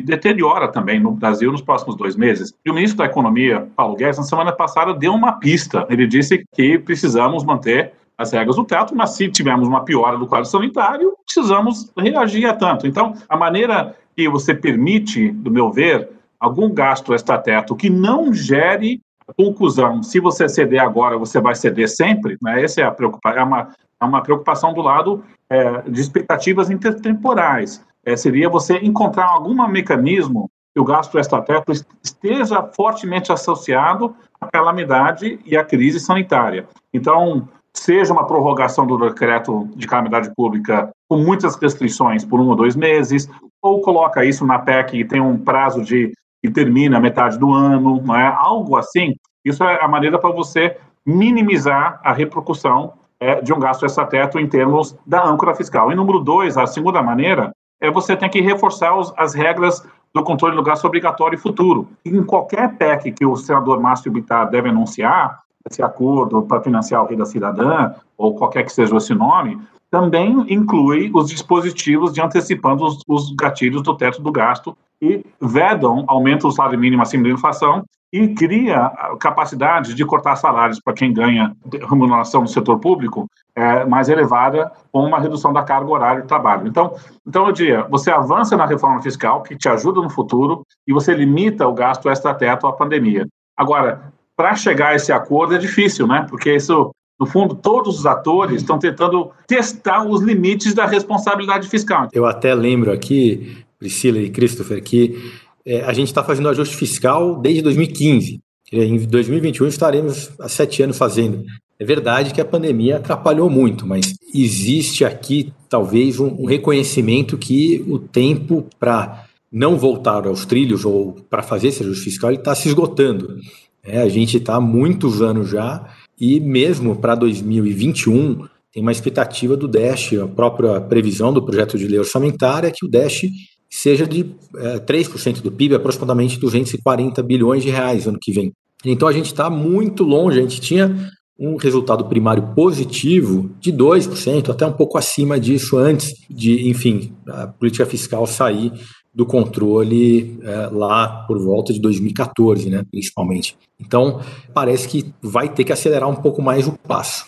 deteriora 0.00 0.68
também 0.68 0.98
no 0.98 1.10
Brasil 1.10 1.52
nos 1.52 1.60
próximos 1.60 1.94
dois 1.94 2.16
meses. 2.16 2.54
E 2.64 2.70
o 2.70 2.74
ministro 2.74 2.98
da 2.98 3.04
Economia, 3.04 3.68
Paulo 3.76 3.94
Guedes, 3.94 4.16
na 4.16 4.24
semana 4.24 4.52
passada 4.52 4.94
deu 4.94 5.12
uma 5.12 5.32
pista. 5.32 5.86
Ele 5.90 6.06
disse 6.06 6.44
que 6.54 6.78
precisamos 6.78 7.44
manter 7.44 7.92
as 8.16 8.32
regras 8.32 8.56
do 8.56 8.64
teto, 8.64 8.96
mas 8.96 9.10
se 9.10 9.28
tivermos 9.28 9.68
uma 9.68 9.84
piora 9.84 10.16
do 10.16 10.26
quadro 10.26 10.48
sanitário, 10.48 11.14
precisamos 11.26 11.92
reagir 11.98 12.46
a 12.46 12.54
tanto. 12.54 12.86
Então, 12.86 13.12
a 13.28 13.36
maneira 13.36 13.94
que 14.16 14.26
você 14.30 14.54
permite, 14.54 15.30
do 15.30 15.50
meu 15.50 15.70
ver, 15.70 16.08
algum 16.40 16.72
gasto 16.72 17.14
extrateto 17.14 17.76
que 17.76 17.90
não 17.90 18.32
gere 18.32 19.00
conclusão, 19.36 20.02
se 20.02 20.20
você 20.20 20.48
ceder 20.48 20.80
agora, 20.80 21.18
você 21.18 21.40
vai 21.40 21.54
ceder 21.54 21.88
sempre, 21.88 22.38
né? 22.40 22.62
essa 22.62 22.80
é, 22.80 22.84
a 22.84 22.94
é, 23.34 23.42
uma, 23.42 23.74
é 24.00 24.04
uma 24.04 24.22
preocupação 24.22 24.72
do 24.72 24.80
lado 24.80 25.24
é, 25.50 25.82
de 25.82 26.00
expectativas 26.00 26.70
intertemporais. 26.70 27.84
É, 28.04 28.16
seria 28.16 28.48
você 28.48 28.78
encontrar 28.78 29.26
algum 29.26 29.54
mecanismo 29.68 30.50
que 30.74 30.80
o 30.80 30.84
gasto 30.84 31.18
extrateto 31.18 31.72
esteja 32.02 32.62
fortemente 32.74 33.32
associado 33.32 34.14
à 34.40 34.46
calamidade 34.46 35.38
e 35.44 35.56
à 35.56 35.64
crise 35.64 35.98
sanitária. 35.98 36.68
Então, 36.92 37.48
seja 37.72 38.12
uma 38.12 38.26
prorrogação 38.26 38.86
do 38.86 38.98
decreto 38.98 39.68
de 39.74 39.86
calamidade 39.86 40.30
pública 40.34 40.90
com 41.08 41.18
muitas 41.18 41.56
restrições 41.56 42.24
por 42.24 42.40
um 42.40 42.48
ou 42.48 42.56
dois 42.56 42.76
meses, 42.76 43.28
ou 43.62 43.80
coloca 43.80 44.24
isso 44.24 44.46
na 44.46 44.58
PEC 44.58 44.98
e 44.98 45.04
tem 45.04 45.20
um 45.20 45.38
prazo 45.38 45.82
de 45.82 46.12
que 46.42 46.50
termina 46.50 47.00
metade 47.00 47.38
do 47.38 47.52
ano, 47.52 48.00
não 48.02 48.14
é? 48.14 48.26
Algo 48.26 48.76
assim. 48.76 49.14
Isso 49.44 49.64
é 49.64 49.82
a 49.82 49.88
maneira 49.88 50.18
para 50.18 50.30
você 50.30 50.76
minimizar 51.04 52.00
a 52.02 52.12
repercussão 52.12 52.94
é, 53.20 53.40
de 53.40 53.52
um 53.52 53.58
gasto 53.58 53.86
extrateto 53.86 54.38
em 54.38 54.46
termos 54.46 54.96
da 55.06 55.24
âncora 55.24 55.54
fiscal. 55.54 55.90
E 55.90 55.94
número 55.94 56.20
dois, 56.20 56.56
a 56.56 56.66
segunda 56.66 57.02
maneira 57.02 57.52
é 57.80 57.90
você 57.90 58.16
tem 58.16 58.28
que 58.28 58.40
reforçar 58.40 58.96
os, 58.96 59.12
as 59.16 59.34
regras 59.34 59.86
do 60.14 60.22
controle 60.22 60.56
do 60.56 60.62
gasto 60.62 60.84
obrigatório 60.84 61.38
futuro. 61.38 61.88
Em 62.04 62.22
qualquer 62.22 62.74
PEC 62.76 63.12
que 63.12 63.26
o 63.26 63.36
senador 63.36 63.80
Márcio 63.80 64.10
Bittar 64.10 64.48
deve 64.48 64.70
anunciar, 64.70 65.40
esse 65.68 65.82
acordo 65.82 66.42
para 66.42 66.62
financiar 66.62 67.02
o 67.02 67.06
Rei 67.06 67.16
da 67.16 67.26
Cidadã, 67.26 67.92
ou 68.16 68.34
qualquer 68.34 68.64
que 68.64 68.72
seja 68.72 68.96
esse 68.96 69.14
nome, 69.14 69.60
também 69.90 70.44
inclui 70.48 71.10
os 71.14 71.28
dispositivos 71.28 72.12
de 72.12 72.20
antecipando 72.20 72.84
os, 72.84 73.02
os 73.06 73.34
gatilhos 73.34 73.82
do 73.82 73.96
teto 73.96 74.22
do 74.22 74.32
gasto 74.32 74.76
e 75.00 75.24
vedam 75.40 76.04
aumento 76.06 76.48
do 76.48 76.52
salário 76.52 76.78
mínimo 76.78 77.02
acima 77.02 77.24
da 77.24 77.30
inflação 77.30 77.84
e 78.12 78.28
cria 78.28 78.90
capacidade 79.20 79.94
de 79.94 80.04
cortar 80.04 80.36
salários 80.36 80.80
para 80.80 80.94
quem 80.94 81.12
ganha 81.12 81.54
remuneração 81.88 82.42
no 82.42 82.48
setor 82.48 82.78
público 82.78 83.26
é, 83.54 83.84
mais 83.84 84.08
elevada 84.08 84.70
com 84.92 85.04
uma 85.04 85.18
redução 85.18 85.52
da 85.52 85.62
carga 85.62 85.90
horária 85.90 86.22
de 86.22 86.28
trabalho. 86.28 86.68
Então, 86.68 86.94
então 87.26 87.46
eu 87.46 87.52
diria, 87.52 87.82
você 87.90 88.10
avança 88.10 88.56
na 88.56 88.66
reforma 88.66 89.02
fiscal, 89.02 89.42
que 89.42 89.56
te 89.56 89.68
ajuda 89.68 90.00
no 90.00 90.10
futuro, 90.10 90.62
e 90.86 90.92
você 90.92 91.14
limita 91.14 91.66
o 91.66 91.74
gasto 91.74 92.08
extrateto 92.08 92.66
à 92.66 92.72
pandemia. 92.72 93.26
Agora, 93.56 94.12
para 94.36 94.54
chegar 94.54 94.88
a 94.88 94.94
esse 94.94 95.10
acordo 95.10 95.54
é 95.54 95.58
difícil, 95.58 96.06
né? 96.06 96.26
Porque 96.28 96.54
isso, 96.54 96.90
no 97.18 97.26
fundo, 97.26 97.54
todos 97.54 97.98
os 97.98 98.06
atores 98.06 98.56
estão 98.60 98.78
tentando 98.78 99.30
testar 99.46 100.06
os 100.06 100.20
limites 100.20 100.74
da 100.74 100.86
responsabilidade 100.86 101.68
fiscal. 101.68 102.08
Eu 102.12 102.26
até 102.26 102.54
lembro 102.54 102.92
aqui, 102.92 103.64
Priscila 103.78 104.18
e 104.18 104.30
Christopher, 104.30 104.82
que 104.82 105.32
é, 105.66 105.82
a 105.82 105.92
gente 105.92 106.08
está 106.08 106.22
fazendo 106.22 106.48
ajuste 106.48 106.76
fiscal 106.76 107.40
desde 107.40 107.60
2015. 107.62 108.40
Em 108.72 108.98
2021 108.98 109.66
estaremos 109.66 110.30
há 110.40 110.48
sete 110.48 110.82
anos 110.82 110.96
fazendo. 110.96 111.44
É 111.78 111.84
verdade 111.84 112.32
que 112.32 112.40
a 112.40 112.44
pandemia 112.44 112.96
atrapalhou 112.96 113.50
muito, 113.50 113.86
mas 113.86 114.14
existe 114.34 115.04
aqui 115.04 115.52
talvez 115.68 116.18
um, 116.18 116.28
um 116.38 116.46
reconhecimento 116.46 117.36
que 117.36 117.84
o 117.88 117.98
tempo 117.98 118.66
para 118.78 119.26
não 119.52 119.76
voltar 119.76 120.26
aos 120.26 120.46
trilhos 120.46 120.84
ou 120.84 121.16
para 121.28 121.42
fazer 121.42 121.68
esse 121.68 121.82
ajuste 121.82 122.04
fiscal 122.04 122.32
está 122.32 122.54
se 122.54 122.68
esgotando. 122.68 123.36
É, 123.84 124.00
a 124.00 124.08
gente 124.08 124.38
está 124.38 124.56
há 124.56 124.60
muitos 124.60 125.20
anos 125.20 125.50
já 125.50 125.86
e 126.18 126.40
mesmo 126.40 126.96
para 126.96 127.14
2021 127.14 128.46
tem 128.72 128.82
uma 128.82 128.92
expectativa 128.92 129.56
do 129.56 129.68
DESH, 129.68 130.14
a 130.14 130.28
própria 130.28 130.80
previsão 130.80 131.32
do 131.32 131.42
projeto 131.42 131.78
de 131.78 131.86
lei 131.88 131.98
orçamentária, 131.98 132.70
que 132.70 132.84
o 132.84 132.88
DESH 132.88 133.30
seja 133.76 134.06
de 134.06 134.34
é, 134.56 134.78
3% 134.78 135.42
do 135.42 135.52
PIB, 135.52 135.74
aproximadamente 135.74 136.38
240 136.38 137.22
bilhões 137.22 137.62
de 137.62 137.68
reais 137.68 138.06
ano 138.06 138.18
que 138.20 138.32
vem. 138.32 138.52
Então 138.82 139.06
a 139.06 139.12
gente 139.12 139.26
está 139.26 139.50
muito 139.50 140.02
longe, 140.02 140.38
a 140.38 140.42
gente 140.42 140.60
tinha 140.60 141.10
um 141.38 141.56
resultado 141.56 142.06
primário 142.06 142.54
positivo 142.54 143.50
de 143.60 143.70
2%, 143.70 144.48
até 144.48 144.64
um 144.64 144.72
pouco 144.72 144.96
acima 144.96 145.38
disso 145.38 145.76
antes 145.76 146.14
de, 146.30 146.70
enfim, 146.70 147.12
a 147.28 147.48
política 147.48 147.84
fiscal 147.84 148.26
sair 148.26 148.72
do 149.14 149.26
controle 149.26 150.38
é, 150.42 150.68
lá 150.72 151.24
por 151.26 151.38
volta 151.38 151.70
de 151.74 151.80
2014, 151.80 152.70
né, 152.70 152.82
principalmente. 152.90 153.58
Então, 153.78 154.20
parece 154.54 154.88
que 154.88 155.12
vai 155.22 155.50
ter 155.50 155.64
que 155.64 155.72
acelerar 155.72 156.08
um 156.08 156.16
pouco 156.16 156.40
mais 156.40 156.66
o 156.66 156.72
passo. 156.72 157.26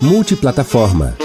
Multiplataforma 0.00 1.21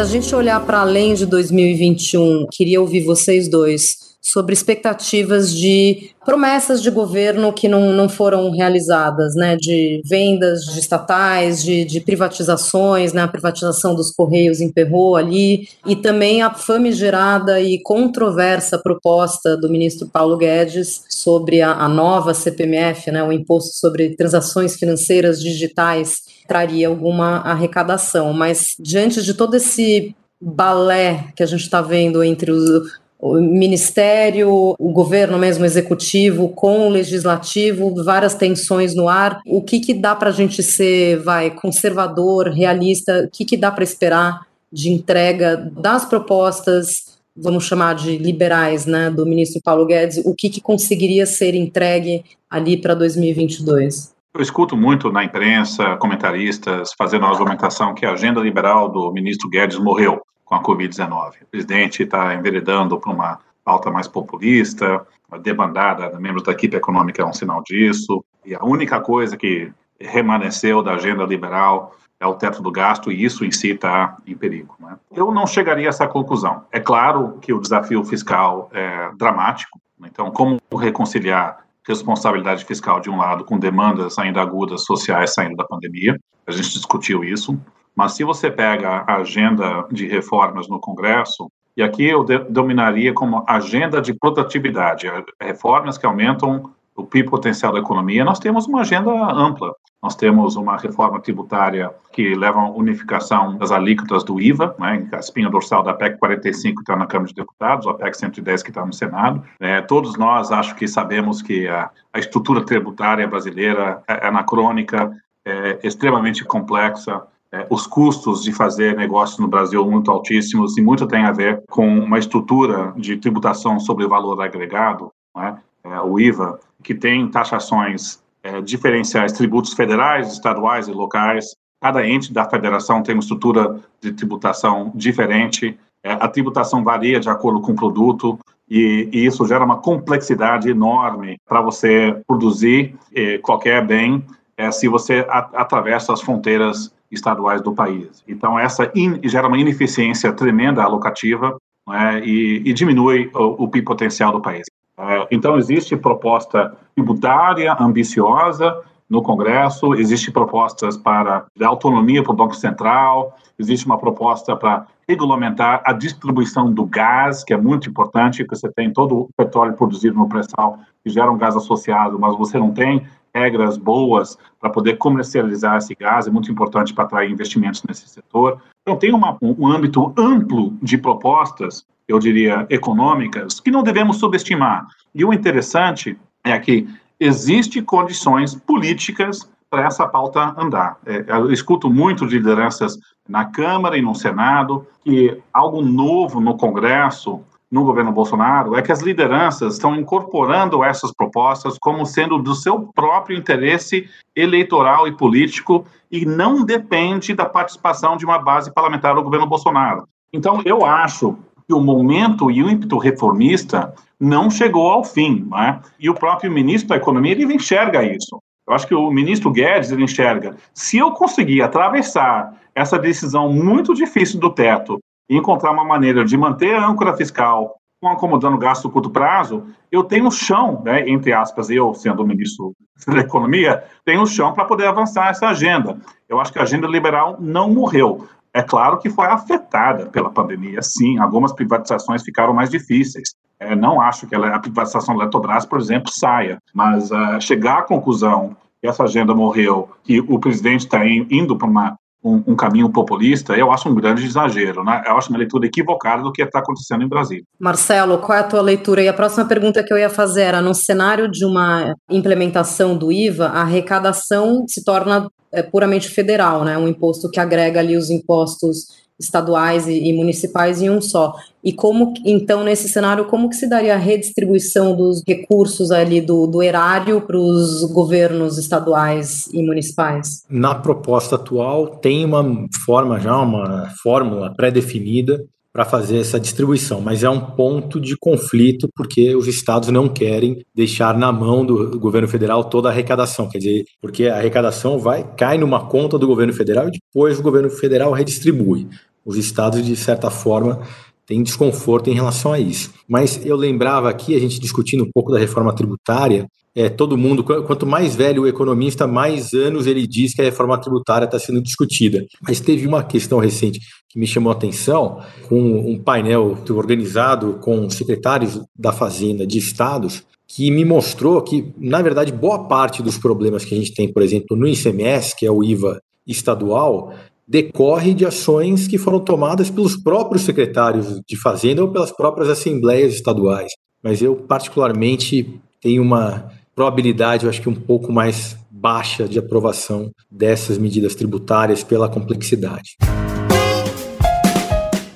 Se 0.00 0.04
a 0.04 0.08
gente 0.08 0.34
olhar 0.34 0.64
para 0.64 0.80
além 0.80 1.12
de 1.12 1.26
2021, 1.26 2.46
queria 2.50 2.80
ouvir 2.80 3.04
vocês 3.04 3.48
dois 3.48 4.09
sobre 4.20 4.52
expectativas 4.52 5.54
de 5.54 6.10
promessas 6.24 6.82
de 6.82 6.90
governo 6.90 7.52
que 7.52 7.66
não, 7.66 7.92
não 7.92 8.08
foram 8.08 8.50
realizadas, 8.50 9.34
né, 9.34 9.56
de 9.56 10.02
vendas 10.04 10.64
de 10.66 10.78
estatais, 10.78 11.62
de, 11.62 11.84
de 11.86 12.00
privatizações, 12.00 13.14
né, 13.14 13.22
a 13.22 13.28
privatização 13.28 13.94
dos 13.94 14.10
Correios 14.10 14.60
emperrou 14.60 15.16
ali, 15.16 15.68
e 15.86 15.96
também 15.96 16.42
a 16.42 16.52
famigerada 16.52 17.60
e 17.60 17.80
controversa 17.82 18.78
proposta 18.78 19.56
do 19.56 19.70
ministro 19.70 20.06
Paulo 20.06 20.36
Guedes 20.36 21.02
sobre 21.08 21.62
a, 21.62 21.72
a 21.72 21.88
nova 21.88 22.34
CPMF, 22.34 23.10
né, 23.10 23.22
o 23.24 23.32
Imposto 23.32 23.74
sobre 23.74 24.14
Transações 24.14 24.76
Financeiras 24.76 25.40
Digitais, 25.40 26.20
traria 26.46 26.88
alguma 26.88 27.38
arrecadação, 27.38 28.34
mas 28.34 28.74
diante 28.78 29.22
de 29.22 29.32
todo 29.32 29.54
esse 29.54 30.14
balé 30.40 31.28
que 31.34 31.42
a 31.42 31.46
gente 31.46 31.62
está 31.62 31.80
vendo 31.80 32.22
entre 32.24 32.50
os, 32.50 33.00
o 33.20 33.34
ministério, 33.40 34.74
o 34.78 34.92
governo 34.92 35.38
mesmo 35.38 35.64
executivo 35.64 36.48
com 36.48 36.88
o 36.88 36.90
legislativo, 36.90 37.94
várias 38.02 38.34
tensões 38.34 38.94
no 38.94 39.08
ar. 39.08 39.40
O 39.46 39.62
que, 39.62 39.80
que 39.80 39.92
dá 39.92 40.14
para 40.14 40.30
a 40.30 40.32
gente 40.32 40.62
ser, 40.62 41.18
vai, 41.18 41.50
conservador, 41.50 42.48
realista? 42.48 43.24
O 43.26 43.30
que, 43.30 43.44
que 43.44 43.56
dá 43.56 43.70
para 43.70 43.84
esperar 43.84 44.40
de 44.72 44.90
entrega 44.90 45.56
das 45.56 46.04
propostas, 46.04 47.18
vamos 47.36 47.64
chamar 47.64 47.94
de 47.94 48.16
liberais, 48.16 48.86
né, 48.86 49.10
do 49.10 49.26
ministro 49.26 49.60
Paulo 49.62 49.84
Guedes? 49.84 50.22
O 50.24 50.34
que, 50.34 50.48
que 50.48 50.60
conseguiria 50.60 51.26
ser 51.26 51.54
entregue 51.54 52.24
ali 52.48 52.80
para 52.80 52.94
2022? 52.94 54.14
Eu 54.32 54.40
escuto 54.40 54.76
muito 54.76 55.10
na 55.10 55.24
imprensa 55.24 55.96
comentaristas 55.96 56.90
fazendo 56.96 57.26
a 57.26 57.30
argumentação 57.30 57.92
que 57.92 58.06
a 58.06 58.12
agenda 58.12 58.40
liberal 58.40 58.88
do 58.88 59.12
ministro 59.12 59.50
Guedes 59.50 59.78
morreu 59.78 60.20
com 60.50 60.56
a 60.56 60.62
Covid-19. 60.62 61.42
O 61.42 61.46
presidente 61.46 62.02
está 62.02 62.34
enveredando 62.34 62.98
para 62.98 63.12
uma 63.12 63.38
pauta 63.64 63.88
mais 63.88 64.08
populista, 64.08 65.06
a 65.30 65.38
debandada 65.38 66.10
de 66.10 66.20
membros 66.20 66.42
da 66.42 66.50
equipe 66.50 66.76
econômica 66.76 67.22
é 67.22 67.24
um 67.24 67.32
sinal 67.32 67.62
disso, 67.62 68.24
e 68.44 68.52
a 68.52 68.64
única 68.64 69.00
coisa 69.00 69.36
que 69.36 69.72
remanesceu 70.00 70.82
da 70.82 70.94
agenda 70.94 71.24
liberal 71.24 71.94
é 72.18 72.26
o 72.26 72.34
teto 72.34 72.62
do 72.62 72.72
gasto, 72.72 73.12
e 73.12 73.24
isso 73.24 73.44
em 73.44 73.52
si 73.52 73.70
está 73.70 74.16
em 74.26 74.36
perigo. 74.36 74.74
Né? 74.80 74.96
Eu 75.12 75.30
não 75.30 75.46
chegaria 75.46 75.86
a 75.86 75.90
essa 75.90 76.08
conclusão. 76.08 76.64
É 76.72 76.80
claro 76.80 77.38
que 77.40 77.52
o 77.52 77.60
desafio 77.60 78.02
fiscal 78.02 78.68
é 78.72 79.10
dramático, 79.16 79.78
né? 80.00 80.08
então, 80.10 80.32
como 80.32 80.58
reconciliar 80.76 81.64
responsabilidade 81.86 82.64
fiscal 82.64 83.00
de 83.00 83.08
um 83.08 83.16
lado 83.16 83.44
com 83.44 83.58
demandas 83.58 84.18
ainda 84.18 84.42
agudas 84.42 84.84
sociais 84.84 85.32
saindo 85.32 85.56
da 85.56 85.64
pandemia? 85.64 86.18
A 86.44 86.50
gente 86.50 86.72
discutiu 86.72 87.22
isso. 87.22 87.58
Mas 88.00 88.12
se 88.12 88.24
você 88.24 88.50
pega 88.50 89.04
a 89.06 89.16
agenda 89.16 89.86
de 89.92 90.06
reformas 90.06 90.66
no 90.70 90.80
Congresso, 90.80 91.52
e 91.76 91.82
aqui 91.82 92.06
eu 92.06 92.24
dominaria 92.48 93.12
como 93.12 93.44
agenda 93.46 94.00
de 94.00 94.14
produtividade, 94.14 95.06
reformas 95.38 95.98
que 95.98 96.06
aumentam 96.06 96.70
o 96.96 97.04
PIB 97.04 97.28
potencial 97.28 97.74
da 97.74 97.78
economia, 97.78 98.24
nós 98.24 98.38
temos 98.38 98.66
uma 98.66 98.80
agenda 98.80 99.10
ampla. 99.10 99.74
Nós 100.02 100.16
temos 100.16 100.56
uma 100.56 100.78
reforma 100.78 101.20
tributária 101.20 101.90
que 102.10 102.34
leva 102.34 102.60
a 102.60 102.70
unificação 102.70 103.58
das 103.58 103.70
alíquotas 103.70 104.24
do 104.24 104.40
IVA, 104.40 104.74
né, 104.78 105.06
a 105.12 105.18
espinha 105.18 105.50
dorsal 105.50 105.82
da 105.82 105.92
PEC 105.92 106.16
45 106.18 106.76
que 106.76 106.80
está 106.80 106.96
na 106.96 107.06
Câmara 107.06 107.28
de 107.28 107.34
Deputados, 107.34 107.86
a 107.86 107.92
PEC 107.92 108.16
110 108.16 108.62
que 108.62 108.70
está 108.70 108.86
no 108.86 108.94
Senado. 108.94 109.44
É, 109.60 109.82
todos 109.82 110.16
nós 110.16 110.50
acho 110.50 110.74
que 110.74 110.88
sabemos 110.88 111.42
que 111.42 111.68
a, 111.68 111.90
a 112.14 112.18
estrutura 112.18 112.64
tributária 112.64 113.28
brasileira 113.28 114.02
é 114.08 114.26
anacrônica, 114.26 115.14
é 115.44 115.78
extremamente 115.82 116.46
complexa, 116.46 117.22
é, 117.52 117.66
os 117.68 117.86
custos 117.86 118.44
de 118.44 118.52
fazer 118.52 118.96
negócios 118.96 119.38
no 119.38 119.48
Brasil 119.48 119.84
muito 119.84 120.10
altíssimos 120.10 120.78
e 120.78 120.82
muito 120.82 121.06
tem 121.06 121.24
a 121.24 121.32
ver 121.32 121.62
com 121.68 121.86
uma 121.98 122.18
estrutura 122.18 122.92
de 122.96 123.16
tributação 123.16 123.80
sobre 123.80 124.06
valor 124.06 124.40
agregado, 124.40 125.10
né, 125.36 125.58
é, 125.82 126.00
o 126.00 126.20
IVA, 126.20 126.60
que 126.82 126.94
tem 126.94 127.28
taxações 127.28 128.22
é, 128.42 128.60
diferenciais, 128.60 129.32
tributos 129.32 129.72
federais, 129.72 130.32
estaduais 130.32 130.86
e 130.86 130.92
locais. 130.92 131.56
Cada 131.82 132.06
ente 132.06 132.32
da 132.32 132.48
federação 132.48 133.02
tem 133.02 133.14
uma 133.14 133.20
estrutura 133.20 133.80
de 134.00 134.12
tributação 134.12 134.92
diferente. 134.94 135.76
É, 136.04 136.12
a 136.12 136.28
tributação 136.28 136.84
varia 136.84 137.18
de 137.18 137.28
acordo 137.28 137.60
com 137.60 137.72
o 137.72 137.76
produto 137.76 138.38
e, 138.68 139.08
e 139.12 139.26
isso 139.26 139.44
gera 139.44 139.64
uma 139.64 139.78
complexidade 139.78 140.70
enorme 140.70 141.36
para 141.48 141.60
você 141.60 142.16
produzir 142.28 142.94
qualquer 143.42 143.84
bem 143.84 144.24
se 144.70 144.86
você 144.86 145.26
atravessa 145.28 146.12
as 146.12 146.20
fronteiras 146.20 146.92
estaduais 147.10 147.60
do 147.60 147.74
país. 147.74 148.22
Então, 148.26 148.58
essa 148.58 148.90
in, 148.94 149.20
gera 149.24 149.48
uma 149.48 149.58
ineficiência 149.58 150.32
tremenda 150.32 150.82
alocativa 150.82 151.56
né, 151.88 152.20
e, 152.24 152.62
e, 152.64 152.72
diminui 152.72 153.30
o, 153.34 153.64
o 153.64 153.68
PIB 153.68 153.84
potencial 153.84 154.32
do 154.32 154.40
país. 154.40 154.66
É, 154.98 155.28
então, 155.30 155.56
existe 155.58 155.96
proposta 155.96 156.76
tributária 156.94 157.76
ambiciosa 157.80 158.80
no 159.10 159.20
Congresso, 159.22 159.92
existe 159.94 160.30
propostas 160.30 160.96
para 160.96 161.44
dar 161.58 161.66
autonomia 161.66 162.22
para 162.22 162.32
o 162.32 162.36
Banco 162.36 162.54
Central, 162.54 163.36
existe 163.58 163.84
uma 163.84 163.98
proposta 163.98 164.54
para 164.54 164.86
regulamentar 165.08 165.82
a 165.84 165.92
distribuição 165.92 166.72
do 166.72 166.86
gás, 166.86 167.42
que 167.42 167.52
é 167.52 167.56
muito 167.56 167.90
importante, 167.90 168.44
que 168.44 168.56
você 168.56 168.70
tem 168.70 168.92
todo 168.92 169.22
o 169.22 169.28
petróleo 169.36 169.74
produzido 169.74 170.16
no 170.16 170.28
pré-sal 170.28 170.78
que 171.02 171.10
gera 171.10 171.30
um 171.30 171.36
gás 171.36 171.56
associado, 171.56 172.18
mas 172.20 172.36
você 172.36 172.56
não 172.56 172.70
tem 172.70 173.04
regras 173.34 173.76
boas 173.76 174.38
para 174.60 174.70
poder 174.70 174.96
comercializar 174.96 175.78
esse 175.78 175.94
gás, 175.94 176.28
é 176.28 176.30
muito 176.30 176.50
importante 176.50 176.94
para 176.94 177.04
atrair 177.04 177.30
investimentos 177.30 177.82
nesse 177.82 178.08
setor. 178.08 178.60
Então, 178.82 178.96
tem 178.96 179.12
uma, 179.12 179.36
um 179.42 179.66
âmbito 179.66 180.12
amplo 180.16 180.76
de 180.80 180.96
propostas, 180.96 181.84
eu 182.06 182.18
diria, 182.18 182.66
econômicas, 182.70 183.58
que 183.58 183.70
não 183.70 183.82
devemos 183.82 184.18
subestimar. 184.18 184.86
E 185.14 185.24
o 185.24 185.32
interessante 185.32 186.16
é 186.44 186.58
que 186.58 186.88
existem 187.20 187.84
condições 187.84 188.54
políticas 188.54 189.48
para 189.68 189.86
essa 189.86 190.08
pauta 190.08 190.54
andar. 190.58 190.98
É, 191.06 191.24
eu 191.28 191.52
escuto 191.52 191.88
muito 191.88 192.26
de 192.26 192.38
lideranças 192.38 192.98
na 193.28 193.44
Câmara 193.44 193.96
e 193.96 194.02
no 194.02 194.14
Senado 194.14 194.86
que 195.04 195.38
algo 195.52 195.82
novo 195.82 196.40
no 196.40 196.56
Congresso 196.56 197.40
no 197.70 197.84
governo 197.84 198.10
Bolsonaro 198.10 198.74
é 198.74 198.82
que 198.82 198.90
as 198.90 199.00
lideranças 199.00 199.74
estão 199.74 199.94
incorporando 199.94 200.82
essas 200.82 201.12
propostas 201.12 201.78
como 201.78 202.04
sendo 202.04 202.36
do 202.38 202.54
seu 202.54 202.80
próprio 202.92 203.38
interesse 203.38 204.08
eleitoral 204.34 205.06
e 205.06 205.16
político 205.16 205.86
e 206.10 206.26
não 206.26 206.64
depende 206.64 207.32
da 207.32 207.46
participação 207.46 208.16
de 208.16 208.24
uma 208.24 208.38
base 208.38 208.72
parlamentar 208.74 209.14
do 209.14 209.22
governo 209.22 209.46
Bolsonaro. 209.46 210.04
Então, 210.32 210.60
eu 210.64 210.84
acho 210.84 211.38
que 211.68 211.72
o 211.72 211.80
momento 211.80 212.50
e 212.50 212.60
o 212.60 212.68
ímpeto 212.68 212.98
reformista 212.98 213.94
não 214.20 214.50
chegou 214.50 214.90
ao 214.90 215.02
fim, 215.02 215.48
né? 215.50 215.80
E 215.98 216.10
o 216.10 216.14
próprio 216.14 216.52
ministro 216.52 216.90
da 216.90 216.96
Economia 216.96 217.32
ele 217.32 217.54
enxerga 217.54 218.04
isso. 218.04 218.38
Eu 218.68 218.74
acho 218.74 218.86
que 218.86 218.94
o 218.94 219.10
ministro 219.10 219.50
Guedes 219.50 219.90
ele 219.90 220.04
enxerga. 220.04 220.54
Se 220.74 220.98
eu 220.98 221.10
conseguir 221.12 221.62
atravessar 221.62 222.54
essa 222.74 222.98
decisão 222.98 223.52
muito 223.52 223.94
difícil 223.94 224.38
do 224.38 224.50
teto 224.50 225.00
e 225.28 225.36
encontrar 225.36 225.72
uma 225.72 225.84
maneira 225.84 226.24
de 226.24 226.36
manter 226.36 226.74
a 226.74 226.86
âncora 226.86 227.16
fiscal 227.16 227.76
com 228.00 228.08
acomodando 228.08 228.56
gasto 228.56 228.84
no 228.84 228.90
curto 228.90 229.10
prazo, 229.10 229.64
eu 229.92 230.02
tenho 230.02 230.30
chão, 230.30 230.82
né, 230.84 231.06
entre 231.08 231.32
aspas, 231.32 231.68
eu 231.68 231.92
sendo 231.92 232.26
ministro 232.26 232.72
da 233.06 233.18
Economia, 233.18 233.84
tenho 234.04 234.26
chão 234.26 234.52
para 234.54 234.64
poder 234.64 234.86
avançar 234.86 235.30
essa 235.30 235.48
agenda. 235.48 235.98
Eu 236.28 236.40
acho 236.40 236.52
que 236.52 236.58
a 236.58 236.62
agenda 236.62 236.86
liberal 236.86 237.36
não 237.40 237.70
morreu. 237.70 238.26
É 238.52 238.62
claro 238.62 238.98
que 238.98 239.10
foi 239.10 239.26
afetada 239.26 240.06
pela 240.06 240.30
pandemia, 240.30 240.80
sim. 240.82 241.18
Algumas 241.18 241.52
privatizações 241.52 242.22
ficaram 242.22 242.52
mais 242.52 242.70
difíceis. 242.70 243.34
É, 243.60 243.76
não 243.76 244.00
acho 244.00 244.26
que 244.26 244.34
a 244.34 244.58
privatização 244.58 245.14
da 245.16 245.24
Eletrobras, 245.24 245.66
por 245.66 245.78
exemplo, 245.78 246.10
saia, 246.10 246.58
mas 246.72 247.10
uh, 247.10 247.38
chegar 247.40 247.80
à 247.80 247.82
conclusão 247.82 248.56
que 248.80 248.88
essa 248.88 249.04
agenda 249.04 249.34
morreu, 249.34 249.90
que 250.02 250.20
o 250.20 250.38
presidente 250.38 250.86
está 250.86 251.06
indo 251.06 251.56
para 251.56 251.68
uma 251.68 251.96
um, 252.22 252.42
um, 252.48 252.56
caminho 252.56 252.90
populista, 252.90 253.54
eu 253.54 253.72
acho 253.72 253.88
um 253.88 253.94
grande 253.94 254.24
exagero, 254.24 254.84
né? 254.84 255.02
Eu 255.06 255.16
acho 255.16 255.30
uma 255.30 255.38
leitura 255.38 255.66
equivocada 255.66 256.22
do 256.22 256.32
que 256.32 256.42
está 256.42 256.58
acontecendo 256.58 257.02
em 257.02 257.08
Brasília. 257.08 257.44
Marcelo, 257.58 258.18
qual 258.18 258.36
é 258.36 258.40
a 258.42 258.44
tua 258.44 258.60
leitura? 258.60 259.02
E 259.02 259.08
a 259.08 259.12
próxima 259.12 259.46
pergunta 259.46 259.82
que 259.82 259.92
eu 259.92 259.96
ia 259.96 260.10
fazer 260.10 260.42
era, 260.42 260.60
no 260.60 260.74
cenário 260.74 261.30
de 261.30 261.44
uma 261.46 261.94
implementação 262.10 262.96
do 262.96 263.10
IVA, 263.10 263.46
a 263.46 263.62
arrecadação 263.62 264.66
se 264.68 264.84
torna 264.84 265.30
é, 265.52 265.62
puramente 265.62 266.08
federal, 266.08 266.62
né? 266.62 266.76
Um 266.76 266.88
imposto 266.88 267.30
que 267.30 267.40
agrega 267.40 267.80
ali 267.80 267.96
os 267.96 268.10
impostos 268.10 269.00
estaduais 269.20 269.86
e, 269.86 270.12
municipais 270.12 270.80
em 270.80 270.90
um 270.90 271.00
só. 271.00 271.34
E 271.62 271.72
como, 271.72 272.14
então, 272.24 272.64
nesse 272.64 272.88
cenário, 272.88 273.26
como 273.26 273.48
que 273.48 273.56
se 273.56 273.68
daria 273.68 273.94
a 273.94 273.98
redistribuição 273.98 274.96
dos 274.96 275.22
recursos 275.26 275.90
ali 275.90 276.20
do, 276.20 276.46
do 276.46 276.62
erário 276.62 277.20
para 277.20 277.36
os 277.36 277.84
governos 277.92 278.56
estaduais 278.56 279.48
e 279.52 279.62
municipais? 279.62 280.42
Na 280.48 280.74
proposta 280.74 281.36
atual, 281.36 281.86
tem 281.86 282.24
uma 282.24 282.66
forma 282.84 283.20
já, 283.20 283.36
uma 283.36 283.90
fórmula 284.02 284.54
pré-definida 284.54 285.44
para 285.72 285.84
fazer 285.84 286.18
essa 286.18 286.40
distribuição, 286.40 287.00
mas 287.00 287.22
é 287.22 287.30
um 287.30 287.40
ponto 287.40 288.00
de 288.00 288.16
conflito 288.16 288.88
porque 288.94 289.36
os 289.36 289.46
estados 289.46 289.88
não 289.88 290.08
querem 290.08 290.64
deixar 290.74 291.16
na 291.16 291.30
mão 291.30 291.64
do 291.64 291.98
governo 291.98 292.26
federal 292.26 292.64
toda 292.64 292.88
a 292.88 292.92
arrecadação, 292.92 293.48
quer 293.48 293.58
dizer, 293.58 293.84
porque 294.00 294.26
a 294.26 294.36
arrecadação 294.36 294.98
vai 294.98 295.24
cai 295.36 295.58
numa 295.58 295.86
conta 295.86 296.18
do 296.18 296.26
governo 296.26 296.52
federal 296.52 296.88
e 296.88 296.92
depois 296.92 297.38
o 297.38 297.42
governo 297.42 297.70
federal 297.70 298.12
redistribui. 298.12 298.88
Os 299.30 299.36
estados, 299.36 299.84
de 299.84 299.96
certa 299.96 300.30
forma, 300.30 300.80
têm 301.26 301.42
desconforto 301.42 302.10
em 302.10 302.14
relação 302.14 302.52
a 302.52 302.58
isso. 302.58 302.92
Mas 303.08 303.44
eu 303.46 303.56
lembrava 303.56 304.10
aqui, 304.10 304.34
a 304.34 304.38
gente 304.38 304.58
discutindo 304.58 305.04
um 305.04 305.10
pouco 305.12 305.32
da 305.32 305.38
reforma 305.38 305.74
tributária, 305.74 306.46
é, 306.74 306.88
todo 306.88 307.18
mundo, 307.18 307.42
quanto 307.42 307.84
mais 307.84 308.14
velho 308.14 308.42
o 308.42 308.46
economista, 308.46 309.06
mais 309.06 309.52
anos 309.52 309.86
ele 309.86 310.06
diz 310.06 310.34
que 310.34 310.40
a 310.40 310.44
reforma 310.44 310.80
tributária 310.80 311.24
está 311.24 311.38
sendo 311.38 311.60
discutida. 311.60 312.24
Mas 312.40 312.60
teve 312.60 312.86
uma 312.86 313.02
questão 313.02 313.38
recente 313.38 313.80
que 314.08 314.18
me 314.18 314.26
chamou 314.26 314.52
a 314.52 314.54
atenção, 314.54 315.20
com 315.48 315.60
um 315.60 315.98
painel 315.98 316.56
organizado 316.70 317.58
com 317.60 317.90
secretários 317.90 318.60
da 318.76 318.92
Fazenda 318.92 319.46
de 319.46 319.58
estados, 319.58 320.22
que 320.46 320.70
me 320.70 320.84
mostrou 320.84 321.42
que, 321.42 321.72
na 321.78 322.02
verdade, 322.02 322.32
boa 322.32 322.66
parte 322.66 323.02
dos 323.02 323.18
problemas 323.18 323.64
que 323.64 323.74
a 323.74 323.78
gente 323.78 323.94
tem, 323.94 324.12
por 324.12 324.22
exemplo, 324.22 324.56
no 324.56 324.66
ICMS, 324.66 325.36
que 325.36 325.46
é 325.46 325.50
o 325.50 325.62
IVA 325.62 326.00
estadual, 326.26 327.12
decorre 327.50 328.14
de 328.14 328.24
ações 328.24 328.86
que 328.86 328.96
foram 328.96 329.18
tomadas 329.18 329.68
pelos 329.68 329.96
próprios 329.96 330.44
secretários 330.44 331.20
de 331.28 331.36
Fazenda 331.36 331.82
ou 331.82 331.88
pelas 331.88 332.12
próprias 332.12 332.48
assembleias 332.48 333.12
estaduais. 333.12 333.72
Mas 334.00 334.22
eu, 334.22 334.36
particularmente, 334.36 335.60
tenho 335.82 336.00
uma 336.00 336.48
probabilidade, 336.76 337.44
eu 337.44 337.50
acho 337.50 337.60
que 337.60 337.68
um 337.68 337.74
pouco 337.74 338.12
mais 338.12 338.56
baixa 338.70 339.28
de 339.28 339.36
aprovação 339.36 340.12
dessas 340.30 340.78
medidas 340.78 341.16
tributárias 341.16 341.82
pela 341.82 342.08
complexidade. 342.08 342.96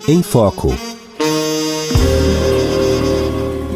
Em 0.09 0.21
Foco. 0.21 0.75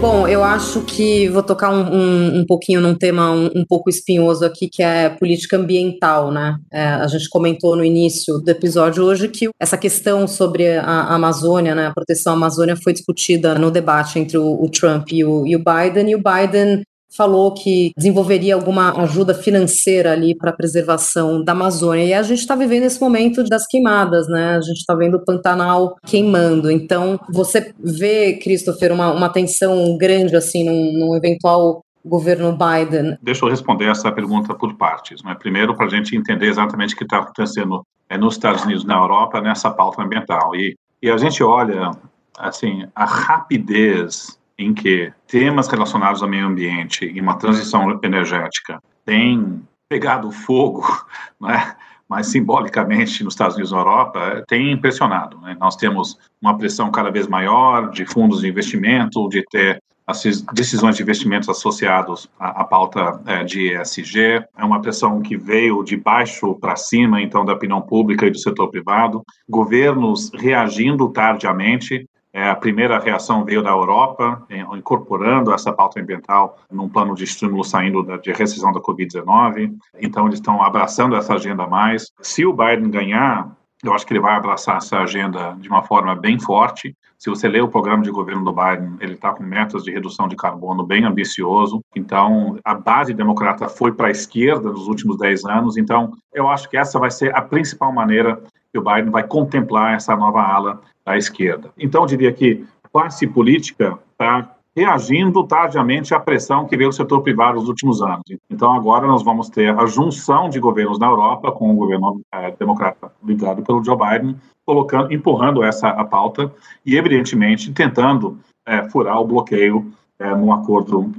Bom, 0.01 0.29
eu 0.29 0.45
acho 0.45 0.83
que 0.83 1.29
vou 1.29 1.43
tocar 1.43 1.71
um, 1.71 1.93
um, 1.93 2.39
um 2.39 2.47
pouquinho 2.47 2.81
num 2.81 2.95
tema 2.95 3.33
um, 3.33 3.47
um, 3.47 3.65
pouco 3.67 3.91
espinhoso 3.91 4.45
aqui, 4.45 4.69
que 4.69 4.81
é 4.81 5.09
política 5.09 5.57
ambiental, 5.57 6.31
né? 6.31 6.57
É, 6.73 6.85
a 6.85 7.07
gente 7.09 7.29
comentou 7.29 7.75
no 7.75 7.85
início 7.85 8.39
do 8.39 8.49
episódio 8.49 9.03
hoje 9.03 9.27
que 9.27 9.49
essa 9.61 9.77
questão 9.77 10.29
sobre 10.29 10.77
a 10.77 11.15
Amazônia, 11.15 11.75
né, 11.75 11.89
a 11.89 11.93
proteção 11.93 12.35
à 12.35 12.37
Amazônia, 12.37 12.77
foi 12.77 12.93
discutida 12.93 13.57
no 13.57 13.73
debate 13.73 14.21
entre 14.21 14.39
o, 14.39 14.63
o 14.63 14.71
Trump 14.71 15.11
e 15.11 15.25
o, 15.25 15.45
e 15.45 15.57
o 15.57 15.59
Biden, 15.59 16.11
e 16.11 16.15
o 16.15 16.23
Biden 16.23 16.85
falou 17.17 17.53
que 17.53 17.93
desenvolveria 17.97 18.55
alguma 18.55 18.93
ajuda 19.03 19.35
financeira 19.35 20.13
ali 20.13 20.37
para 20.37 20.51
a 20.51 20.57
preservação 20.57 21.43
da 21.43 21.53
Amazônia. 21.53 22.05
E 22.05 22.15
a 22.15 22.23
gente 22.23 22.41
está 22.41 22.55
vivendo 22.55 22.85
esse 22.85 23.01
momento 23.01 23.43
das 23.45 23.67
queimadas, 23.67 24.29
né? 24.29 24.57
A 24.57 24.61
gente 24.61 24.79
está 24.79 24.95
vendo 24.95 25.17
o 25.17 25.25
Pantanal 25.25 25.97
queimando. 26.07 26.71
Então, 26.71 27.19
você 27.31 27.73
vê, 27.79 28.35
Christopher, 28.35 28.93
uma, 28.93 29.13
uma 29.13 29.29
tensão 29.29 29.97
grande 29.97 30.37
assim 30.37 30.65
num, 30.65 30.93
num 30.93 31.17
eventual 31.17 31.83
governo 32.05 32.57
Biden? 32.57 33.19
Deixa 33.23 33.45
eu 33.45 33.51
responder 33.51 33.87
essa 33.87 34.11
pergunta 34.13 34.55
por 34.55 34.75
partes. 34.77 35.23
Né? 35.23 35.35
Primeiro, 35.39 35.75
para 35.77 35.87
a 35.87 35.91
gente 35.91 36.17
entender 36.17 36.47
exatamente 36.47 36.95
o 36.95 36.97
que 36.97 37.05
está 37.05 37.19
acontecendo 37.19 37.85
é, 38.09 38.17
nos 38.17 38.35
Estados 38.35 38.65
Unidos 38.65 38.85
na 38.85 38.97
Europa 38.97 39.41
nessa 39.41 39.71
pauta 39.71 40.03
ambiental. 40.03 40.55
E, 40.55 40.77
e 41.03 41.11
a 41.11 41.17
gente 41.17 41.43
olha 41.43 41.91
assim 42.39 42.87
a 42.95 43.05
rapidez 43.05 44.38
em 44.59 44.75
que 44.75 45.13
temas 45.27 45.69
relacionados 45.69 46.23
ao 46.23 46.29
meio 46.29 46.47
ambiente 46.47 47.05
e 47.05 47.21
uma 47.21 47.39
transição 47.39 48.01
energética 48.03 48.83
têm 49.05 49.63
pegado 49.89 50.31
fogo, 50.33 50.85
né? 51.41 51.77
mas 52.09 52.29
simbolicamente 52.29 53.23
nos 53.23 53.35
Estados 53.35 53.55
Unidos 53.55 53.71
e 53.71 53.75
na 53.75 53.81
Europa, 53.81 54.45
tem 54.49 54.73
impressionado. 54.73 55.39
Né? 55.41 55.57
Nós 55.61 55.77
temos 55.77 56.19
uma 56.41 56.57
pressão 56.57 56.91
cada 56.91 57.11
vez 57.11 57.29
maior 57.29 57.91
de 57.91 58.05
fundos 58.07 58.41
de 58.41 58.49
investimento, 58.49 59.29
de 59.29 59.45
ter 59.51 59.83
as 60.07 60.23
decisões 60.55 60.97
de 60.97 61.03
investimentos 61.03 61.51
associados 61.51 62.31
à, 62.41 62.63
à 62.63 62.65
pauta 62.65 63.21
é, 63.27 63.45
de 63.45 63.75
ESG. 63.75 64.43
É 64.57 64.65
uma 64.65 64.81
pressão 64.81 65.21
que 65.21 65.37
veio 65.37 65.85
de 65.85 65.99
baixo 65.99 66.55
para 66.55 66.77
cima, 66.77 67.21
então, 67.21 67.45
da 67.45 67.53
opinião 67.53 67.83
pública 67.83 68.27
e 68.27 68.31
do 68.31 68.39
setor 68.39 68.71
privado. 68.71 69.23
Governos 69.47 70.31
reagindo 70.33 71.11
tardiamente 71.11 72.09
a 72.33 72.55
primeira 72.55 72.99
reação 72.99 73.45
veio 73.45 73.63
da 73.63 73.71
Europa, 73.71 74.47
incorporando 74.77 75.53
essa 75.53 75.73
pauta 75.73 76.01
ambiental 76.01 76.59
num 76.71 76.89
plano 76.89 77.15
de 77.15 77.25
estímulo 77.25 77.65
saindo 77.65 78.03
da, 78.03 78.17
de 78.17 78.31
da 78.33 78.81
Covid-19. 78.81 79.75
Então, 80.01 80.27
eles 80.27 80.39
estão 80.39 80.63
abraçando 80.63 81.17
essa 81.17 81.35
agenda 81.35 81.67
mais. 81.67 82.13
Se 82.21 82.45
o 82.45 82.53
Biden 82.53 82.91
ganhar, 82.91 83.51
eu 83.83 83.93
acho 83.93 84.05
que 84.05 84.13
ele 84.13 84.21
vai 84.21 84.35
abraçar 84.35 84.79
essa 84.79 84.99
agenda 84.99 85.57
de 85.61 85.69
uma 85.69 85.83
forma 85.83 86.15
bem 86.15 86.39
forte. 86.39 86.97
Se 87.17 87.31
você 87.31 87.49
lê 87.49 87.61
o 87.61 87.69
programa 87.69 88.03
de 88.03 88.11
governo 88.11 88.45
do 88.45 88.53
Biden, 88.53 88.97
ele 89.01 89.15
está 89.15 89.33
com 89.33 89.43
metas 89.43 89.85
de 89.85 89.93
redução 89.93 90.27
de 90.27 90.37
carbono 90.37 90.85
bem 90.85 91.05
ambicioso. 91.05 91.81
Então, 91.95 92.59
a 92.65 92.75
base 92.75 93.15
democrata 93.15 93.69
foi 93.69 93.93
para 93.93 94.09
a 94.09 94.11
esquerda 94.11 94.71
nos 94.71 94.89
últimos 94.89 95.17
10 95.17 95.45
anos. 95.45 95.77
Então, 95.77 96.13
eu 96.33 96.49
acho 96.49 96.69
que 96.69 96.77
essa 96.77 96.99
vai 96.99 97.11
ser 97.11 97.35
a 97.35 97.41
principal 97.41 97.93
maneira 97.93 98.43
que 98.73 98.79
o 98.79 98.83
Biden 98.83 99.11
vai 99.11 99.23
contemplar 99.23 99.95
essa 99.95 100.15
nova 100.17 100.43
ala 100.43 100.81
à 101.09 101.17
esquerda. 101.17 101.71
Então, 101.79 102.03
eu 102.03 102.07
diria 102.07 102.33
que 102.33 102.65
a 102.85 102.89
classe 102.89 103.27
política 103.27 103.99
está 104.13 104.55
reagindo 104.77 105.43
tardiamente 105.45 106.15
à 106.15 106.21
pressão 106.21 106.67
que 106.67 106.77
veio 106.77 106.91
do 106.91 106.95
setor 106.95 107.21
privado 107.23 107.59
nos 107.59 107.69
últimos 107.69 108.01
anos. 108.01 108.23
Então, 108.49 108.73
agora 108.73 109.07
nós 109.07 109.25
vamos 109.25 109.49
ter 109.49 109.77
a 109.77 109.87
junção 109.87 110.49
de 110.49 110.61
governos 110.61 110.99
na 110.99 111.07
Europa 111.07 111.51
com 111.51 111.71
o 111.71 111.75
governo 111.75 112.21
é, 112.33 112.53
democrata 112.53 113.11
ligado 113.25 113.63
pelo 113.63 113.83
Joe 113.83 113.97
Biden, 113.97 114.37
colocando, 114.65 115.13
empurrando 115.13 115.65
essa 115.65 115.89
a 115.89 116.05
pauta 116.05 116.53
e, 116.87 116.97
evidentemente, 116.97 117.73
tentando 117.73 118.39
é, 118.65 118.89
furar 118.89 119.21
o 119.21 119.27
bloqueio 119.27 119.93
é, 120.19 120.35
no 120.35 120.53
acordo 120.53 121.13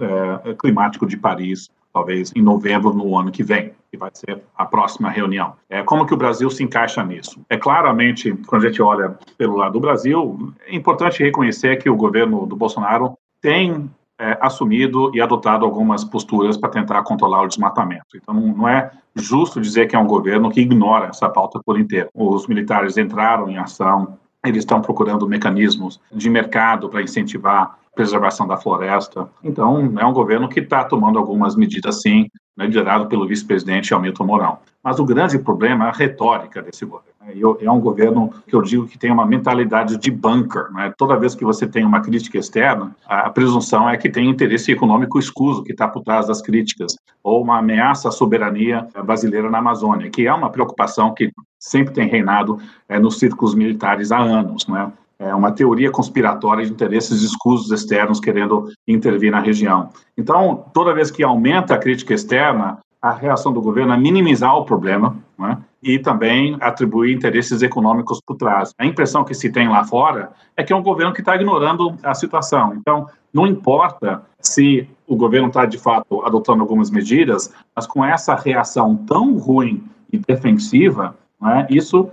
é, 0.45 0.53
climático 0.53 1.05
de 1.05 1.17
Paris, 1.17 1.69
talvez 1.93 2.31
em 2.35 2.41
novembro 2.41 2.93
no 2.93 3.17
ano 3.17 3.31
que 3.31 3.43
vem 3.43 3.73
que 3.91 3.97
vai 3.97 4.11
ser 4.13 4.41
a 4.55 4.65
próxima 4.65 5.09
reunião. 5.09 5.53
É, 5.69 5.81
como 5.81 6.05
que 6.05 6.13
o 6.13 6.17
Brasil 6.17 6.49
se 6.49 6.63
encaixa 6.63 7.03
nisso? 7.03 7.41
É 7.49 7.57
claramente, 7.57 8.31
quando 8.45 8.65
a 8.65 8.67
gente 8.67 8.81
olha 8.81 9.17
pelo 9.37 9.57
lado 9.57 9.73
do 9.73 9.79
Brasil, 9.79 10.53
é 10.67 10.75
importante 10.75 11.23
reconhecer 11.23 11.77
que 11.77 11.89
o 11.89 11.95
governo 11.95 12.45
do 12.45 12.55
Bolsonaro 12.55 13.17
tem 13.41 13.89
é, 14.19 14.37
assumido 14.41 15.11
e 15.15 15.21
adotado 15.21 15.65
algumas 15.65 16.03
posturas 16.03 16.57
para 16.57 16.69
tentar 16.69 17.01
controlar 17.03 17.41
o 17.41 17.47
desmatamento. 17.47 18.05
Então, 18.15 18.33
não 18.35 18.67
é 18.67 18.91
justo 19.15 19.59
dizer 19.59 19.87
que 19.87 19.95
é 19.95 19.99
um 19.99 20.07
governo 20.07 20.51
que 20.51 20.61
ignora 20.61 21.07
essa 21.07 21.29
pauta 21.29 21.59
por 21.65 21.79
inteiro. 21.79 22.09
Os 22.13 22.45
militares 22.47 22.97
entraram 22.97 23.49
em 23.49 23.57
ação, 23.57 24.17
eles 24.45 24.59
estão 24.59 24.81
procurando 24.81 25.27
mecanismos 25.27 25.99
de 26.11 26.29
mercado 26.29 26.89
para 26.89 27.01
incentivar 27.01 27.79
preservação 27.99 28.47
da 28.47 28.55
floresta. 28.55 29.27
Então, 29.43 29.91
é 29.99 30.05
um 30.05 30.13
governo 30.13 30.47
que 30.47 30.61
está 30.61 30.85
tomando 30.85 31.19
algumas 31.19 31.53
medidas, 31.57 32.01
sim, 32.01 32.27
né, 32.55 32.65
liderado 32.65 33.07
pelo 33.07 33.27
vice-presidente 33.27 33.93
Hamilton 33.93 34.23
Mourão. 34.23 34.57
Mas 34.81 35.01
o 35.01 35.05
grande 35.05 35.37
problema 35.37 35.83
é 35.83 35.89
a 35.89 35.91
retórica 35.91 36.61
desse 36.61 36.85
governo. 36.85 37.09
Né? 37.19 37.33
É 37.61 37.69
um 37.69 37.81
governo 37.81 38.31
que 38.47 38.55
eu 38.55 38.61
digo 38.61 38.87
que 38.87 38.97
tem 38.97 39.11
uma 39.11 39.25
mentalidade 39.25 39.97
de 39.97 40.09
bunker. 40.09 40.71
Né? 40.71 40.93
Toda 40.97 41.19
vez 41.19 41.35
que 41.35 41.43
você 41.43 41.67
tem 41.67 41.83
uma 41.83 41.99
crítica 41.99 42.37
externa, 42.37 42.95
a 43.05 43.29
presunção 43.29 43.89
é 43.89 43.97
que 43.97 44.09
tem 44.09 44.29
interesse 44.29 44.71
econômico 44.71 45.19
escuso 45.19 45.61
que 45.61 45.73
está 45.73 45.85
por 45.85 46.01
trás 46.01 46.25
das 46.25 46.41
críticas, 46.41 46.95
ou 47.21 47.43
uma 47.43 47.59
ameaça 47.59 48.07
à 48.07 48.11
soberania 48.13 48.87
brasileira 49.03 49.49
na 49.49 49.57
Amazônia, 49.57 50.09
que 50.09 50.25
é 50.25 50.33
uma 50.33 50.49
preocupação 50.49 51.13
que 51.13 51.33
sempre 51.59 51.93
tem 51.93 52.07
reinado 52.07 52.59
é, 52.87 52.97
nos 52.97 53.19
círculos 53.19 53.53
militares 53.53 54.09
há 54.13 54.19
anos. 54.19 54.65
Né? 54.67 54.89
É 55.19 55.35
uma 55.35 55.51
teoria 55.51 55.91
conspiratória 55.91 56.65
de 56.65 56.71
interesses 56.71 57.21
escusos 57.21 57.71
externos 57.71 58.21
querendo 58.21 58.71
intervir 58.87 59.31
na 59.31 59.41
região. 59.41 59.89
Então, 60.17 60.65
toda 60.73 60.93
vez 60.93 61.11
que 61.11 61.21
aumenta 61.21 61.75
a 61.75 61.77
crítica 61.77 62.13
externa, 62.13 62.79
a 63.01 63.11
reação 63.11 63.51
do 63.51 63.61
governo 63.61 63.93
é 63.93 63.97
minimizar 63.97 64.55
o 64.55 64.65
problema 64.65 65.17
né, 65.37 65.57
e 65.83 65.99
também 65.99 66.57
atribuir 66.59 67.13
interesses 67.13 67.61
econômicos 67.61 68.19
por 68.25 68.35
trás. 68.35 68.73
A 68.77 68.85
impressão 68.85 69.23
que 69.23 69.33
se 69.33 69.51
tem 69.51 69.67
lá 69.69 69.83
fora 69.83 70.31
é 70.55 70.63
que 70.63 70.71
é 70.71 70.75
um 70.75 70.83
governo 70.83 71.13
que 71.13 71.21
está 71.21 71.35
ignorando 71.35 71.95
a 72.03 72.13
situação. 72.13 72.73
Então, 72.75 73.07
não 73.33 73.45
importa 73.45 74.23
se 74.39 74.87
o 75.07 75.15
governo 75.15 75.47
está, 75.47 75.65
de 75.65 75.77
fato, 75.77 76.21
adotando 76.23 76.61
algumas 76.61 76.89
medidas, 76.89 77.53
mas 77.75 77.85
com 77.85 78.03
essa 78.03 78.35
reação 78.35 78.95
tão 78.95 79.37
ruim 79.37 79.83
e 80.11 80.17
defensiva, 80.17 81.15
né, 81.41 81.67
isso 81.69 82.09